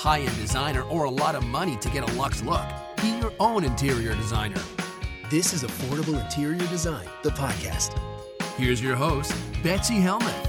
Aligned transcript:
High 0.00 0.20
end 0.20 0.36
designer 0.36 0.82
or 0.84 1.04
a 1.04 1.10
lot 1.10 1.34
of 1.34 1.44
money 1.46 1.76
to 1.76 1.90
get 1.90 2.08
a 2.08 2.12
luxe 2.14 2.42
look. 2.42 2.64
Be 3.02 3.18
your 3.18 3.34
own 3.38 3.64
interior 3.64 4.14
designer. 4.14 4.60
This 5.28 5.52
is 5.52 5.62
Affordable 5.62 6.18
Interior 6.24 6.66
Design, 6.68 7.06
the 7.22 7.28
podcast. 7.28 7.92
Here's 8.56 8.82
your 8.82 8.96
host, 8.96 9.34
Betsy 9.62 10.00
Helmuth. 10.00 10.48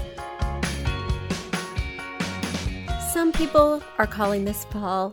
Some 3.12 3.30
people 3.30 3.82
are 3.98 4.06
calling 4.06 4.46
this 4.46 4.64
fall. 4.64 5.12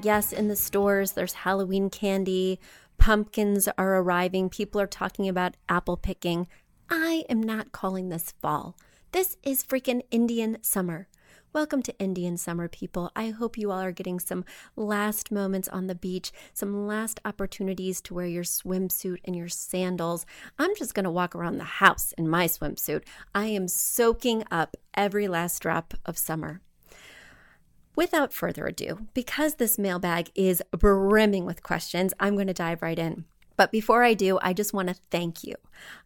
Yes, 0.00 0.32
in 0.32 0.46
the 0.46 0.54
stores, 0.54 1.12
there's 1.12 1.32
Halloween 1.32 1.90
candy, 1.90 2.60
pumpkins 2.98 3.68
are 3.76 3.96
arriving, 3.96 4.48
people 4.48 4.80
are 4.80 4.86
talking 4.86 5.28
about 5.28 5.56
apple 5.68 5.96
picking. 5.96 6.46
I 6.88 7.24
am 7.28 7.42
not 7.42 7.72
calling 7.72 8.10
this 8.10 8.32
fall. 8.40 8.76
This 9.10 9.36
is 9.42 9.64
freaking 9.64 10.02
Indian 10.12 10.58
summer. 10.62 11.08
Welcome 11.54 11.82
to 11.82 11.98
Indian 11.98 12.38
summer, 12.38 12.66
people. 12.66 13.12
I 13.14 13.28
hope 13.28 13.58
you 13.58 13.70
all 13.70 13.82
are 13.82 13.92
getting 13.92 14.18
some 14.18 14.46
last 14.74 15.30
moments 15.30 15.68
on 15.68 15.86
the 15.86 15.94
beach, 15.94 16.32
some 16.54 16.86
last 16.86 17.20
opportunities 17.26 18.00
to 18.02 18.14
wear 18.14 18.24
your 18.24 18.42
swimsuit 18.42 19.18
and 19.26 19.36
your 19.36 19.50
sandals. 19.50 20.24
I'm 20.58 20.74
just 20.76 20.94
going 20.94 21.04
to 21.04 21.10
walk 21.10 21.34
around 21.34 21.58
the 21.58 21.64
house 21.64 22.14
in 22.16 22.26
my 22.26 22.46
swimsuit. 22.46 23.02
I 23.34 23.48
am 23.48 23.68
soaking 23.68 24.44
up 24.50 24.78
every 24.94 25.28
last 25.28 25.60
drop 25.60 25.92
of 26.06 26.16
summer. 26.16 26.62
Without 27.94 28.32
further 28.32 28.64
ado, 28.64 29.06
because 29.12 29.56
this 29.56 29.78
mailbag 29.78 30.30
is 30.34 30.62
brimming 30.70 31.44
with 31.44 31.62
questions, 31.62 32.14
I'm 32.18 32.34
going 32.34 32.46
to 32.46 32.54
dive 32.54 32.80
right 32.80 32.98
in. 32.98 33.26
But 33.58 33.70
before 33.70 34.02
I 34.02 34.14
do, 34.14 34.38
I 34.40 34.54
just 34.54 34.72
want 34.72 34.88
to 34.88 34.96
thank 35.10 35.44
you. 35.44 35.56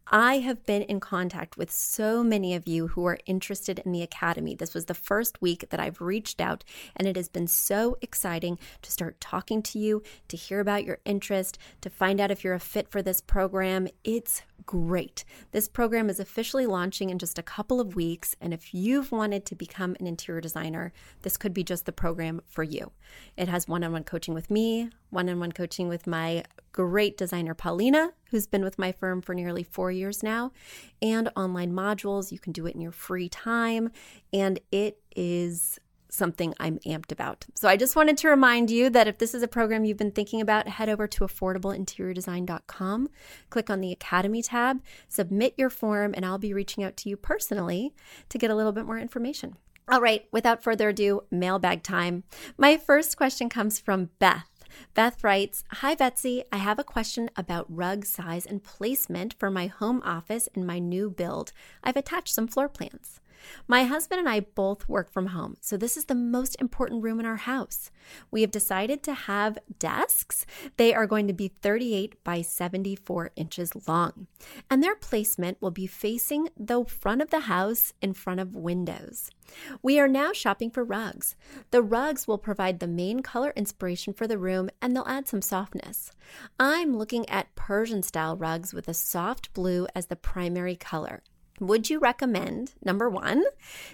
I 0.08 0.38
have 0.38 0.64
been 0.64 0.82
in 0.82 1.00
contact 1.00 1.56
with 1.56 1.72
so 1.72 2.22
many 2.22 2.54
of 2.54 2.68
you 2.68 2.86
who 2.88 3.04
are 3.06 3.18
interested 3.26 3.80
in 3.80 3.90
the 3.90 4.02
Academy. 4.02 4.54
This 4.54 4.72
was 4.72 4.84
the 4.84 4.94
first 4.94 5.42
week 5.42 5.68
that 5.70 5.80
I've 5.80 6.00
reached 6.00 6.40
out, 6.40 6.62
and 6.94 7.08
it 7.08 7.16
has 7.16 7.28
been 7.28 7.48
so 7.48 7.98
exciting 8.00 8.56
to 8.82 8.92
start 8.92 9.20
talking 9.20 9.62
to 9.62 9.80
you, 9.80 10.04
to 10.28 10.36
hear 10.36 10.60
about 10.60 10.84
your 10.84 10.98
interest, 11.04 11.58
to 11.80 11.90
find 11.90 12.20
out 12.20 12.30
if 12.30 12.44
you're 12.44 12.54
a 12.54 12.60
fit 12.60 12.88
for 12.88 13.02
this 13.02 13.20
program. 13.20 13.88
It's 14.04 14.42
great. 14.64 15.24
This 15.50 15.66
program 15.66 16.08
is 16.08 16.20
officially 16.20 16.66
launching 16.66 17.10
in 17.10 17.18
just 17.18 17.36
a 17.36 17.42
couple 17.42 17.80
of 17.80 17.96
weeks, 17.96 18.36
and 18.40 18.54
if 18.54 18.72
you've 18.72 19.10
wanted 19.10 19.44
to 19.46 19.56
become 19.56 19.96
an 19.98 20.06
interior 20.06 20.40
designer, 20.40 20.92
this 21.22 21.36
could 21.36 21.52
be 21.52 21.64
just 21.64 21.84
the 21.84 21.90
program 21.90 22.42
for 22.46 22.62
you. 22.62 22.92
It 23.36 23.48
has 23.48 23.66
one 23.66 23.82
on 23.82 23.90
one 23.90 24.04
coaching 24.04 24.34
with 24.34 24.52
me, 24.52 24.88
one 25.10 25.28
on 25.28 25.40
one 25.40 25.52
coaching 25.52 25.88
with 25.88 26.06
my 26.06 26.44
great 26.70 27.16
designer, 27.16 27.54
Paulina, 27.54 28.12
who's 28.30 28.46
been 28.46 28.64
with 28.64 28.78
my 28.78 28.92
firm 28.92 29.22
for 29.22 29.34
nearly 29.34 29.62
four 29.62 29.90
years 29.90 30.22
now, 30.22 30.52
and 31.00 31.30
online 31.36 31.72
modules. 31.72 32.32
You 32.32 32.38
can 32.38 32.52
do 32.52 32.66
it 32.66 32.74
in 32.74 32.80
your 32.80 32.92
free 32.92 33.28
time, 33.28 33.90
and 34.32 34.60
it 34.70 35.00
is 35.14 35.78
something 36.08 36.54
I'm 36.58 36.78
amped 36.80 37.12
about. 37.12 37.46
So 37.54 37.68
I 37.68 37.76
just 37.76 37.96
wanted 37.96 38.16
to 38.18 38.28
remind 38.28 38.70
you 38.70 38.90
that 38.90 39.08
if 39.08 39.18
this 39.18 39.34
is 39.34 39.42
a 39.42 39.48
program 39.48 39.84
you've 39.84 39.96
been 39.96 40.12
thinking 40.12 40.40
about, 40.40 40.68
head 40.68 40.88
over 40.88 41.06
to 41.06 41.24
affordableinteriordesign.com, 41.24 43.08
click 43.50 43.70
on 43.70 43.80
the 43.80 43.92
Academy 43.92 44.42
tab, 44.42 44.82
submit 45.08 45.54
your 45.56 45.70
form, 45.70 46.14
and 46.14 46.24
I'll 46.24 46.38
be 46.38 46.54
reaching 46.54 46.84
out 46.84 46.96
to 46.98 47.08
you 47.08 47.16
personally 47.16 47.94
to 48.28 48.38
get 48.38 48.50
a 48.50 48.54
little 48.54 48.72
bit 48.72 48.86
more 48.86 48.98
information. 48.98 49.56
All 49.88 50.00
right, 50.00 50.26
without 50.32 50.64
further 50.64 50.88
ado, 50.88 51.22
mailbag 51.30 51.84
time. 51.84 52.24
My 52.58 52.76
first 52.76 53.16
question 53.16 53.48
comes 53.48 53.78
from 53.78 54.10
Beth. 54.18 54.55
Beth 54.94 55.22
writes 55.22 55.64
Hi, 55.72 55.94
Betsy. 55.94 56.44
I 56.52 56.58
have 56.58 56.78
a 56.78 56.84
question 56.84 57.30
about 57.36 57.66
rug 57.68 58.04
size 58.04 58.46
and 58.46 58.62
placement 58.62 59.34
for 59.38 59.50
my 59.50 59.66
home 59.66 60.02
office 60.04 60.48
in 60.54 60.66
my 60.66 60.78
new 60.78 61.10
build. 61.10 61.52
I've 61.82 61.96
attached 61.96 62.34
some 62.34 62.48
floor 62.48 62.68
plans. 62.68 63.20
My 63.66 63.84
husband 63.84 64.20
and 64.20 64.28
I 64.28 64.40
both 64.40 64.88
work 64.88 65.10
from 65.10 65.26
home, 65.26 65.56
so 65.60 65.76
this 65.76 65.96
is 65.96 66.06
the 66.06 66.14
most 66.14 66.56
important 66.60 67.02
room 67.02 67.20
in 67.20 67.26
our 67.26 67.36
house. 67.36 67.90
We 68.30 68.40
have 68.42 68.50
decided 68.50 69.02
to 69.04 69.14
have 69.14 69.58
desks. 69.78 70.46
They 70.76 70.94
are 70.94 71.06
going 71.06 71.26
to 71.26 71.32
be 71.32 71.48
38 71.48 72.22
by 72.24 72.42
74 72.42 73.32
inches 73.36 73.88
long, 73.88 74.26
and 74.70 74.82
their 74.82 74.96
placement 74.96 75.60
will 75.60 75.70
be 75.70 75.86
facing 75.86 76.48
the 76.56 76.84
front 76.84 77.22
of 77.22 77.30
the 77.30 77.40
house 77.40 77.92
in 78.00 78.14
front 78.14 78.40
of 78.40 78.54
windows. 78.54 79.30
We 79.82 79.98
are 80.00 80.08
now 80.08 80.32
shopping 80.32 80.70
for 80.70 80.84
rugs. 80.84 81.36
The 81.70 81.82
rugs 81.82 82.26
will 82.26 82.38
provide 82.38 82.80
the 82.80 82.86
main 82.86 83.20
color 83.20 83.52
inspiration 83.54 84.12
for 84.12 84.26
the 84.26 84.38
room 84.38 84.70
and 84.82 84.94
they'll 84.94 85.06
add 85.06 85.28
some 85.28 85.42
softness. 85.42 86.12
I'm 86.58 86.96
looking 86.96 87.28
at 87.28 87.54
Persian 87.54 88.02
style 88.02 88.36
rugs 88.36 88.74
with 88.74 88.88
a 88.88 88.94
soft 88.94 89.52
blue 89.54 89.86
as 89.94 90.06
the 90.06 90.16
primary 90.16 90.76
color. 90.76 91.22
Would 91.60 91.88
you 91.88 91.98
recommend 91.98 92.74
number 92.84 93.08
one, 93.08 93.44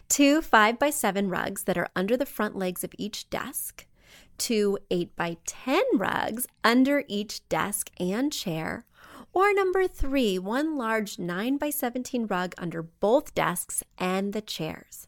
two 0.08 0.42
five 0.42 0.78
by 0.78 0.90
seven 0.90 1.28
rugs 1.28 1.64
that 1.64 1.78
are 1.78 1.88
under 1.94 2.16
the 2.16 2.26
front 2.26 2.56
legs 2.56 2.82
of 2.82 2.92
each 2.98 3.30
desk, 3.30 3.86
two 4.36 4.78
eight 4.90 5.14
by 5.14 5.36
10 5.46 5.82
rugs 5.94 6.48
under 6.64 7.04
each 7.06 7.48
desk 7.48 7.90
and 8.00 8.32
chair, 8.32 8.84
or 9.32 9.54
number 9.54 9.86
three, 9.86 10.38
one 10.38 10.76
large 10.76 11.18
9 11.18 11.56
by 11.56 11.70
17 11.70 12.26
rug 12.26 12.54
under 12.58 12.82
both 12.82 13.34
desks 13.34 13.84
and 13.96 14.32
the 14.32 14.42
chairs? 14.42 15.06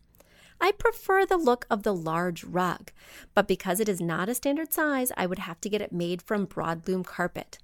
I 0.60 0.70
prefer 0.70 1.26
the 1.26 1.36
look 1.36 1.66
of 1.68 1.82
the 1.82 1.94
large 1.94 2.44
rug, 2.44 2.92
but 3.34 3.48
because 3.48 3.80
it 3.80 3.88
is 3.88 4.00
not 4.00 4.28
a 4.28 4.34
standard 4.34 4.72
size, 4.72 5.10
I 5.16 5.26
would 5.26 5.40
have 5.40 5.60
to 5.62 5.68
get 5.68 5.82
it 5.82 5.92
made 5.92 6.22
from 6.22 6.46
broadloom 6.46 7.04
carpet. 7.04 7.58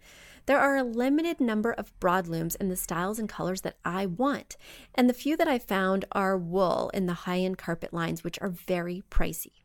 There 0.51 0.59
are 0.59 0.75
a 0.75 0.83
limited 0.83 1.41
number 1.41 1.71
of 1.71 1.97
broadlooms 2.01 2.57
in 2.57 2.71
the 2.71 2.75
styles 2.75 3.21
and 3.21 3.29
colors 3.29 3.61
that 3.61 3.77
I 3.85 4.07
want, 4.07 4.57
and 4.97 5.09
the 5.09 5.15
few 5.15 5.37
that 5.37 5.47
I 5.47 5.61
found 5.61 6.07
are 6.11 6.37
wool 6.37 6.91
in 6.93 7.07
the 7.07 7.13
high 7.23 7.39
end 7.39 7.57
carpet 7.57 7.95
lines, 7.95 8.25
which 8.25 8.37
are 8.41 8.49
very 8.49 9.05
pricey. 9.13 9.63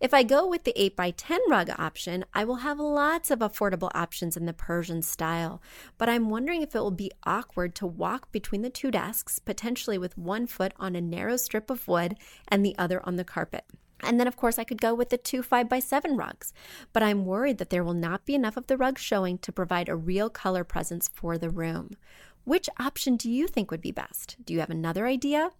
If 0.00 0.12
I 0.12 0.24
go 0.24 0.44
with 0.44 0.64
the 0.64 0.74
8x10 0.76 1.38
rug 1.48 1.70
option, 1.78 2.24
I 2.34 2.42
will 2.42 2.56
have 2.56 2.80
lots 2.80 3.30
of 3.30 3.38
affordable 3.38 3.92
options 3.94 4.36
in 4.36 4.46
the 4.46 4.52
Persian 4.52 5.00
style, 5.00 5.62
but 5.96 6.08
I'm 6.08 6.28
wondering 6.28 6.60
if 6.60 6.74
it 6.74 6.80
will 6.80 6.90
be 6.90 7.12
awkward 7.22 7.76
to 7.76 7.86
walk 7.86 8.32
between 8.32 8.62
the 8.62 8.68
two 8.68 8.90
desks, 8.90 9.38
potentially 9.38 9.96
with 9.96 10.18
one 10.18 10.48
foot 10.48 10.72
on 10.76 10.96
a 10.96 11.00
narrow 11.00 11.36
strip 11.36 11.70
of 11.70 11.86
wood 11.86 12.16
and 12.48 12.66
the 12.66 12.76
other 12.76 13.00
on 13.06 13.14
the 13.14 13.22
carpet. 13.22 13.64
And 14.02 14.20
then, 14.20 14.26
of 14.26 14.36
course, 14.36 14.58
I 14.58 14.64
could 14.64 14.80
go 14.80 14.94
with 14.94 15.10
the 15.10 15.16
two 15.16 15.42
5x7 15.42 16.18
rugs, 16.18 16.52
but 16.92 17.02
I'm 17.02 17.24
worried 17.24 17.58
that 17.58 17.70
there 17.70 17.84
will 17.84 17.94
not 17.94 18.26
be 18.26 18.34
enough 18.34 18.56
of 18.56 18.66
the 18.66 18.76
rug 18.76 18.98
showing 18.98 19.38
to 19.38 19.52
provide 19.52 19.88
a 19.88 19.96
real 19.96 20.28
color 20.28 20.64
presence 20.64 21.08
for 21.08 21.38
the 21.38 21.50
room. 21.50 21.96
Which 22.44 22.68
option 22.78 23.16
do 23.16 23.28
you 23.28 23.48
think 23.48 23.70
would 23.72 23.80
be 23.80 23.90
best? 23.90 24.36
Do 24.44 24.54
you 24.54 24.60
have 24.60 24.70
another 24.70 25.06
idea? 25.06 25.50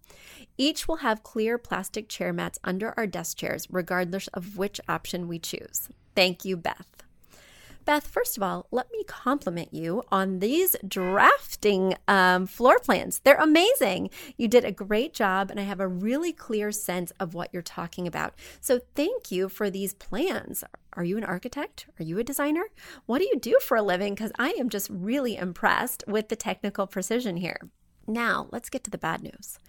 Each 0.57 0.87
will 0.87 0.97
have 0.97 1.21
clear 1.21 1.57
plastic 1.57 2.07
chair 2.07 2.31
mats 2.31 2.59
under 2.63 2.93
our 2.95 3.05
desk 3.05 3.37
chairs, 3.37 3.67
regardless 3.69 4.27
of 4.29 4.57
which 4.57 4.79
option 4.87 5.27
we 5.27 5.37
choose. 5.37 5.89
Thank 6.15 6.45
you, 6.45 6.55
Beth. 6.55 6.96
Beth, 7.87 8.05
first 8.05 8.35
of 8.35 8.43
all, 8.43 8.67
let 8.69 8.91
me 8.91 9.05
compliment 9.05 9.73
you 9.73 10.03
on 10.11 10.39
these 10.39 10.75
drafting 10.85 11.95
um, 12.09 12.45
floor 12.45 12.79
plans. 12.79 13.21
They're 13.23 13.37
amazing. 13.37 14.09
You 14.35 14.49
did 14.49 14.65
a 14.65 14.73
great 14.73 15.13
job, 15.13 15.49
and 15.49 15.57
I 15.57 15.63
have 15.63 15.79
a 15.79 15.87
really 15.87 16.33
clear 16.33 16.73
sense 16.73 17.13
of 17.17 17.33
what 17.33 17.49
you're 17.53 17.61
talking 17.61 18.05
about. 18.05 18.33
So, 18.59 18.81
thank 18.93 19.31
you 19.31 19.47
for 19.47 19.69
these 19.69 19.93
plans. 19.93 20.65
Are 20.97 21.05
you 21.05 21.17
an 21.17 21.23
architect? 21.23 21.85
Are 21.97 22.03
you 22.03 22.19
a 22.19 22.25
designer? 22.25 22.65
What 23.05 23.19
do 23.19 23.23
you 23.23 23.39
do 23.39 23.57
for 23.61 23.77
a 23.77 23.81
living? 23.81 24.15
Because 24.15 24.33
I 24.37 24.49
am 24.59 24.67
just 24.67 24.89
really 24.89 25.37
impressed 25.37 26.03
with 26.07 26.27
the 26.27 26.35
technical 26.35 26.87
precision 26.87 27.37
here. 27.37 27.69
Now, 28.05 28.49
let's 28.51 28.69
get 28.69 28.83
to 28.83 28.91
the 28.91 28.97
bad 28.97 29.23
news. 29.23 29.59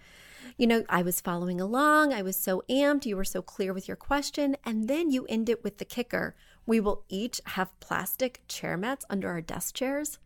You 0.57 0.67
know, 0.67 0.83
I 0.89 1.03
was 1.03 1.21
following 1.21 1.61
along, 1.61 2.11
I 2.11 2.21
was 2.21 2.35
so 2.35 2.63
amped, 2.69 3.05
you 3.05 3.15
were 3.15 3.23
so 3.23 3.41
clear 3.41 3.71
with 3.73 3.87
your 3.87 3.95
question, 3.95 4.57
and 4.65 4.89
then 4.89 5.09
you 5.09 5.25
end 5.29 5.47
it 5.47 5.63
with 5.63 5.77
the 5.77 5.85
kicker. 5.85 6.35
We 6.69 6.79
will 6.79 7.03
each 7.09 7.41
have 7.45 7.79
plastic 7.79 8.41
chair 8.47 8.77
mats 8.77 9.03
under 9.09 9.27
our 9.27 9.41
desk 9.41 9.73
chairs. 9.73 10.19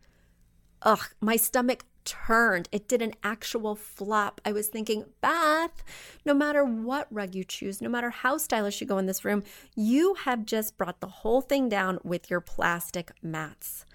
Ugh, 0.82 1.00
my 1.18 1.36
stomach 1.36 1.86
turned. 2.04 2.68
It 2.70 2.86
did 2.86 3.00
an 3.00 3.14
actual 3.22 3.74
flop. 3.74 4.42
I 4.44 4.52
was 4.52 4.68
thinking, 4.68 5.06
Beth, 5.22 5.82
no 6.26 6.34
matter 6.34 6.62
what 6.62 7.08
rug 7.10 7.34
you 7.34 7.44
choose, 7.44 7.80
no 7.80 7.88
matter 7.88 8.10
how 8.10 8.36
stylish 8.36 8.82
you 8.82 8.86
go 8.86 8.98
in 8.98 9.06
this 9.06 9.24
room, 9.24 9.42
you 9.74 10.16
have 10.26 10.44
just 10.44 10.76
brought 10.76 11.00
the 11.00 11.06
whole 11.06 11.40
thing 11.40 11.70
down 11.70 11.98
with 12.04 12.28
your 12.28 12.42
plastic 12.42 13.12
mats. 13.22 13.86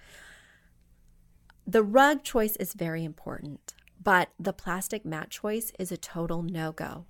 The 1.64 1.84
rug 1.84 2.24
choice 2.24 2.56
is 2.56 2.74
very 2.74 3.04
important, 3.04 3.74
but 4.02 4.30
the 4.40 4.52
plastic 4.52 5.04
mat 5.04 5.30
choice 5.30 5.70
is 5.78 5.92
a 5.92 5.96
total 5.96 6.42
no 6.42 6.72
go. 6.72 7.06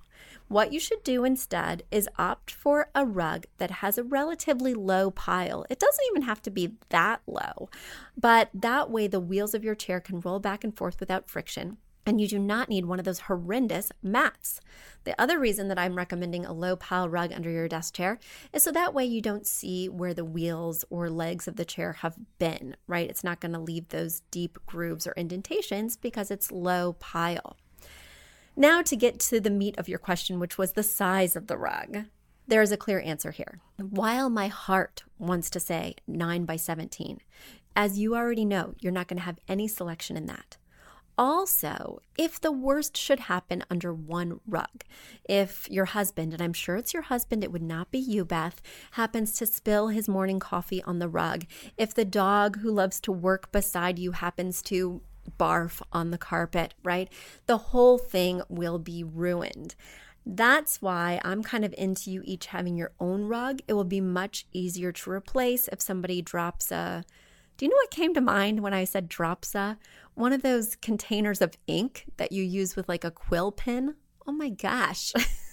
What 0.51 0.73
you 0.73 0.81
should 0.81 1.05
do 1.05 1.23
instead 1.23 1.85
is 1.93 2.09
opt 2.19 2.51
for 2.51 2.91
a 2.93 3.07
rug 3.07 3.47
that 3.59 3.71
has 3.71 3.97
a 3.97 4.03
relatively 4.03 4.75
low 4.75 5.13
pile. 5.13 5.65
It 5.71 5.79
doesn't 5.79 6.05
even 6.11 6.23
have 6.23 6.43
to 6.43 6.51
be 6.51 6.73
that 6.89 7.23
low, 7.25 7.71
but 8.17 8.51
that 8.53 8.91
way 8.91 9.07
the 9.07 9.21
wheels 9.21 9.55
of 9.55 9.63
your 9.63 9.77
chair 9.77 10.01
can 10.01 10.19
roll 10.19 10.41
back 10.41 10.65
and 10.65 10.77
forth 10.77 10.99
without 10.99 11.29
friction. 11.31 11.77
And 12.05 12.21
you 12.21 12.27
do 12.27 12.41
not 12.41 12.69
need 12.69 12.87
one 12.87 12.99
of 12.99 13.05
those 13.05 13.21
horrendous 13.21 13.93
mats. 14.03 14.61
The 15.05 15.15
other 15.23 15.39
reason 15.39 15.69
that 15.69 15.79
I'm 15.79 15.95
recommending 15.95 16.45
a 16.45 16.53
low 16.53 16.75
pile 16.75 17.09
rug 17.09 17.31
under 17.31 17.49
your 17.49 17.69
desk 17.69 17.95
chair 17.95 18.19
is 18.53 18.65
so 18.65 18.73
that 18.73 18.93
way 18.93 19.05
you 19.05 19.23
don't 19.23 19.47
see 19.47 19.89
where 19.89 20.15
the 20.15 20.25
wheels 20.25 20.85
or 20.91 21.09
legs 21.09 21.47
of 21.47 21.55
the 21.55 21.65
chair 21.65 21.93
have 21.93 22.17
been, 22.41 22.75
right? 22.89 23.09
It's 23.09 23.23
not 23.23 23.39
going 23.39 23.53
to 23.53 23.61
leave 23.61 23.91
those 23.91 24.23
deep 24.33 24.59
grooves 24.67 25.07
or 25.07 25.15
indentations 25.17 25.97
because 25.97 26.29
it's 26.29 26.51
low 26.51 26.95
pile. 26.95 27.57
Now, 28.57 28.83
to 28.83 28.97
get 28.97 29.19
to 29.21 29.41
the 29.41 29.51
meat 29.51 29.79
of 29.79 29.89
your 29.89 29.99
question, 29.99 30.39
which 30.39 30.59
was 30.59 30.73
the 30.73 30.83
size 30.83 31.37
of 31.37 31.47
the 31.47 31.57
rug, 31.57 32.05
there 32.47 32.63
is 32.63 32.73
a 32.73 32.77
clear 32.77 33.01
answer 33.01 33.31
here. 33.31 33.61
While 33.79 34.29
my 34.29 34.49
heart 34.49 35.05
wants 35.19 35.51
to 35.51 35.61
say 35.61 35.95
9 36.09 36.45
by 36.45 36.57
17, 36.57 37.21
as 37.77 37.99
you 37.99 38.17
already 38.17 38.45
know, 38.45 38.75
you're 38.81 38.93
not 38.93 39.07
going 39.07 39.19
to 39.19 39.25
have 39.25 39.39
any 39.49 39.69
selection 39.69 40.17
in 40.17 40.27
that. 40.27 40.57
Also, 41.17 42.01
if 42.17 42.41
the 42.41 42.51
worst 42.51 42.97
should 42.97 43.21
happen 43.21 43.63
under 43.71 43.93
one 43.93 44.41
rug, 44.47 44.85
if 45.29 45.71
your 45.71 45.85
husband, 45.85 46.33
and 46.33 46.43
I'm 46.43 46.55
sure 46.55 46.77
it's 46.77 46.95
your 46.95 47.03
husband, 47.03 47.45
it 47.45 47.53
would 47.53 47.63
not 47.63 47.91
be 47.91 47.99
you, 47.99 48.25
Beth, 48.25 48.63
happens 48.93 49.33
to 49.35 49.47
spill 49.47 49.89
his 49.89 50.09
morning 50.09 50.41
coffee 50.41 50.83
on 50.85 50.99
the 50.99 51.09
rug, 51.11 51.45
if 51.77 51.93
the 51.93 52.07
dog 52.07 52.61
who 52.61 52.71
loves 52.71 53.01
to 53.01 53.13
work 53.13 53.53
beside 53.53 53.99
you 53.99 54.13
happens 54.13 54.63
to 54.63 55.03
barf 55.39 55.83
on 55.93 56.11
the 56.11 56.19
carpet, 56.19 56.75
right? 56.83 57.09
The 57.47 57.59
whole 57.59 57.99
thing 57.99 58.43
will 58.49 58.79
be 58.79 59.05
ruined. 59.05 59.75
That's 60.27 60.83
why 60.83 61.21
I'm 61.25 61.43
kind 61.43 61.65
of 61.65 61.75
into 61.79 62.11
you 62.11 62.23
each 62.25 62.47
having 62.47 62.77
your 62.77 62.93
own 63.01 63.25
rug. 63.25 63.61
It 63.67 63.73
will 63.73 63.85
be 63.85 64.01
much 64.01 64.47
easier 64.53 64.93
to 64.93 65.11
replace 65.11 65.69
if 65.69 65.81
somebody 65.81 66.23
drops 66.23 66.71
a. 66.71 67.05
Do 67.57 67.67
you 67.67 67.71
know 67.71 67.77
what 67.77 67.91
came 67.91 68.15
to 68.15 68.21
mind 68.21 68.61
when 68.61 68.75
I 68.75 68.85
said 68.85 69.09
drops 69.09 69.55
a? 69.55 69.79
One 70.15 70.33
of 70.33 70.43
those 70.43 70.77
containers 70.77 71.41
of 71.41 71.57
ink 71.67 72.07
that 72.17 72.33
you 72.33 72.43
use 72.43 72.77
with 72.77 72.89
like 72.89 73.05
a 73.05 73.11
quill 73.11 73.53
pen. 73.53 73.97
Oh 74.27 74.33
my 74.33 74.51
gosh. 74.51 75.13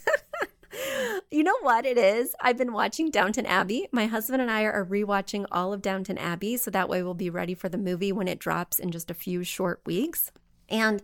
you 1.32 1.44
know 1.44 1.58
what 1.62 1.86
it 1.86 1.98
is? 1.98 2.36
I've 2.40 2.58
been 2.58 2.74
watching 2.74 3.10
Downton 3.10 3.46
Abbey. 3.46 3.88
My 3.92 4.06
husband 4.06 4.42
and 4.42 4.52
I 4.52 4.64
are 4.64 4.86
rewatching 4.86 5.46
all 5.52 5.74
of 5.74 5.82
Downton 5.82 6.18
Abbey, 6.18 6.58
so 6.58 6.72
that 6.72 6.90
way 6.90 7.04
we'll 7.04 7.14
be 7.14 7.30
ready 7.30 7.54
for 7.54 7.70
the 7.70 7.78
movie 7.78 8.12
when 8.12 8.28
it 8.28 8.40
drops 8.40 8.80
in 8.80 8.92
just 8.92 9.12
a 9.12 9.16
few 9.16 9.44
short 9.44 9.82
weeks. 9.86 10.32
And 10.70 11.02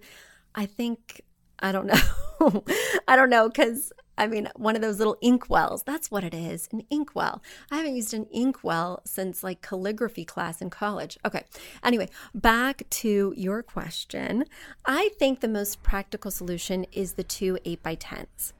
I 0.56 0.66
think 0.66 1.22
I 1.60 1.72
don't 1.72 1.88
know. 1.88 2.64
I 3.08 3.16
don't 3.16 3.30
know 3.30 3.48
because 3.48 3.94
I 4.18 4.28
mean, 4.28 4.50
one 4.56 4.76
of 4.76 4.82
those 4.82 5.00
little 5.00 5.18
ink 5.22 5.50
wells. 5.50 5.84
That's 5.84 6.12
what 6.12 6.24
it 6.24 6.34
is 6.34 6.70
an 6.72 6.84
ink 6.90 7.12
well. 7.16 7.42
I 7.72 7.78
haven't 7.78 7.96
used 7.96 8.14
an 8.14 8.26
ink 8.32 8.64
well 8.64 9.02
since 9.06 9.44
like 9.44 9.62
calligraphy 9.62 10.26
class 10.26 10.62
in 10.62 10.70
college. 10.70 11.18
Okay. 11.26 11.44
Anyway, 11.84 12.10
back 12.34 12.84
to 12.90 13.34
your 13.36 13.64
question. 13.64 14.46
I 14.86 15.10
think 15.18 15.40
the 15.40 15.48
most 15.48 15.84
practical 15.84 16.32
solution 16.32 16.86
is 16.92 17.14
the 17.14 17.24
two 17.24 17.58
8 17.66 17.82
by 17.82 17.96
10s. 17.96 18.54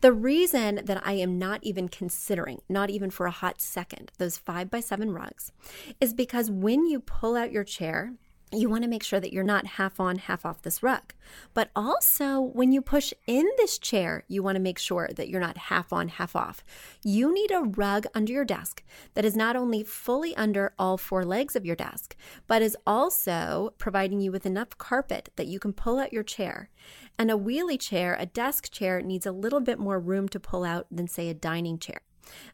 The 0.00 0.12
reason 0.12 0.80
that 0.84 1.04
I 1.04 1.14
am 1.14 1.38
not 1.38 1.60
even 1.62 1.88
considering, 1.88 2.62
not 2.68 2.90
even 2.90 3.10
for 3.10 3.26
a 3.26 3.30
hot 3.30 3.60
second, 3.60 4.12
those 4.18 4.38
5 4.38 4.70
by 4.70 4.80
7 4.80 5.12
rugs 5.12 5.52
is 6.00 6.14
because 6.14 6.50
when 6.50 6.86
you 6.86 7.00
pull 7.00 7.36
out 7.36 7.52
your 7.52 7.64
chair, 7.64 8.14
you 8.52 8.68
want 8.68 8.82
to 8.82 8.88
make 8.88 9.02
sure 9.02 9.20
that 9.20 9.32
you're 9.32 9.44
not 9.44 9.66
half 9.66 10.00
on, 10.00 10.18
half 10.18 10.44
off 10.44 10.62
this 10.62 10.82
rug. 10.82 11.14
But 11.54 11.70
also, 11.76 12.40
when 12.40 12.72
you 12.72 12.82
push 12.82 13.12
in 13.26 13.48
this 13.56 13.78
chair, 13.78 14.24
you 14.26 14.42
want 14.42 14.56
to 14.56 14.60
make 14.60 14.78
sure 14.78 15.08
that 15.14 15.28
you're 15.28 15.40
not 15.40 15.56
half 15.56 15.92
on, 15.92 16.08
half 16.08 16.34
off. 16.34 16.64
You 17.04 17.32
need 17.32 17.52
a 17.52 17.60
rug 17.60 18.06
under 18.14 18.32
your 18.32 18.44
desk 18.44 18.82
that 19.14 19.24
is 19.24 19.36
not 19.36 19.54
only 19.54 19.84
fully 19.84 20.34
under 20.36 20.72
all 20.78 20.96
four 20.96 21.24
legs 21.24 21.54
of 21.54 21.64
your 21.64 21.76
desk, 21.76 22.16
but 22.48 22.62
is 22.62 22.76
also 22.86 23.72
providing 23.78 24.20
you 24.20 24.32
with 24.32 24.46
enough 24.46 24.76
carpet 24.78 25.30
that 25.36 25.46
you 25.46 25.60
can 25.60 25.72
pull 25.72 25.98
out 25.98 26.12
your 26.12 26.24
chair. 26.24 26.70
And 27.18 27.30
a 27.30 27.34
wheelie 27.34 27.80
chair, 27.80 28.16
a 28.18 28.26
desk 28.26 28.70
chair, 28.72 29.00
needs 29.00 29.26
a 29.26 29.32
little 29.32 29.60
bit 29.60 29.78
more 29.78 30.00
room 30.00 30.28
to 30.28 30.40
pull 30.40 30.64
out 30.64 30.86
than, 30.90 31.06
say, 31.06 31.28
a 31.28 31.34
dining 31.34 31.78
chair. 31.78 32.00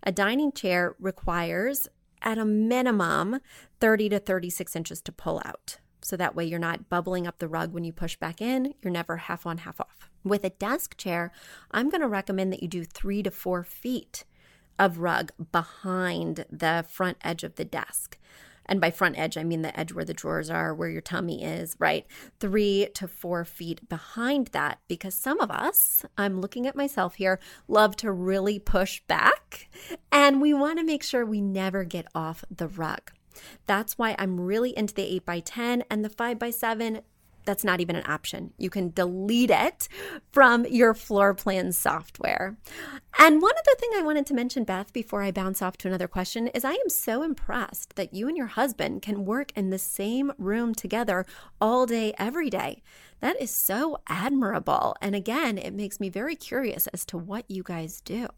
A 0.02 0.12
dining 0.12 0.52
chair 0.52 0.94
requires, 0.98 1.88
at 2.22 2.38
a 2.38 2.44
minimum, 2.44 3.40
30 3.80 4.10
to 4.10 4.18
36 4.18 4.76
inches 4.76 5.00
to 5.02 5.12
pull 5.12 5.40
out. 5.44 5.78
So 6.06 6.16
that 6.16 6.36
way 6.36 6.44
you're 6.44 6.60
not 6.60 6.88
bubbling 6.88 7.26
up 7.26 7.38
the 7.38 7.48
rug 7.48 7.72
when 7.72 7.82
you 7.82 7.92
push 7.92 8.14
back 8.14 8.40
in. 8.40 8.74
You're 8.80 8.92
never 8.92 9.16
half 9.16 9.44
on, 9.44 9.58
half 9.58 9.80
off. 9.80 10.08
With 10.22 10.44
a 10.44 10.50
desk 10.50 10.96
chair, 10.96 11.32
I'm 11.72 11.90
going 11.90 12.00
to 12.00 12.06
recommend 12.06 12.52
that 12.52 12.62
you 12.62 12.68
do 12.68 12.84
three 12.84 13.24
to 13.24 13.30
four 13.32 13.64
feet 13.64 14.24
of 14.78 14.98
rug 14.98 15.32
behind 15.50 16.44
the 16.48 16.84
front 16.88 17.16
edge 17.24 17.42
of 17.42 17.56
the 17.56 17.64
desk. 17.64 18.18
And 18.66 18.80
by 18.80 18.92
front 18.92 19.18
edge, 19.18 19.36
I 19.36 19.42
mean 19.42 19.62
the 19.62 19.78
edge 19.78 19.92
where 19.92 20.04
the 20.04 20.14
drawers 20.14 20.48
are, 20.48 20.72
where 20.72 20.88
your 20.88 21.00
tummy 21.00 21.42
is, 21.42 21.74
right? 21.80 22.06
Three 22.38 22.88
to 22.94 23.08
four 23.08 23.44
feet 23.44 23.88
behind 23.88 24.48
that, 24.48 24.78
because 24.86 25.14
some 25.14 25.40
of 25.40 25.50
us, 25.50 26.04
I'm 26.16 26.40
looking 26.40 26.68
at 26.68 26.76
myself 26.76 27.16
here, 27.16 27.40
love 27.66 27.96
to 27.96 28.12
really 28.12 28.60
push 28.60 29.00
back. 29.08 29.68
And 30.12 30.40
we 30.40 30.54
want 30.54 30.78
to 30.78 30.84
make 30.84 31.02
sure 31.02 31.26
we 31.26 31.40
never 31.40 31.82
get 31.82 32.06
off 32.14 32.44
the 32.48 32.68
rug. 32.68 33.10
That's 33.66 33.98
why 33.98 34.14
I'm 34.18 34.40
really 34.40 34.76
into 34.76 34.94
the 34.94 35.14
8 35.16 35.26
by 35.26 35.40
10 35.40 35.84
and 35.90 36.04
the 36.04 36.10
5 36.10 36.38
by 36.38 36.50
7 36.50 37.00
that's 37.46 37.64
not 37.64 37.80
even 37.80 37.96
an 37.96 38.02
option. 38.06 38.52
You 38.58 38.68
can 38.68 38.90
delete 38.90 39.50
it 39.50 39.88
from 40.32 40.66
your 40.66 40.92
floor 40.92 41.32
plan 41.32 41.72
software. 41.72 42.58
And 43.18 43.40
one 43.40 43.52
other 43.52 43.78
thing 43.78 43.90
I 43.94 44.02
wanted 44.02 44.26
to 44.26 44.34
mention, 44.34 44.64
Beth, 44.64 44.92
before 44.92 45.22
I 45.22 45.30
bounce 45.30 45.62
off 45.62 45.78
to 45.78 45.88
another 45.88 46.08
question, 46.08 46.48
is 46.48 46.64
I 46.64 46.72
am 46.72 46.90
so 46.90 47.22
impressed 47.22 47.96
that 47.96 48.12
you 48.12 48.28
and 48.28 48.36
your 48.36 48.48
husband 48.48 49.00
can 49.00 49.24
work 49.24 49.52
in 49.56 49.70
the 49.70 49.78
same 49.78 50.32
room 50.36 50.74
together 50.74 51.24
all 51.60 51.86
day, 51.86 52.12
every 52.18 52.50
day. 52.50 52.82
That 53.20 53.40
is 53.40 53.50
so 53.50 53.98
admirable. 54.08 54.96
And 55.00 55.14
again, 55.14 55.56
it 55.56 55.72
makes 55.72 56.00
me 56.00 56.10
very 56.10 56.36
curious 56.36 56.86
as 56.88 57.06
to 57.06 57.16
what 57.16 57.48
you 57.48 57.62
guys 57.62 58.02
do. 58.02 58.28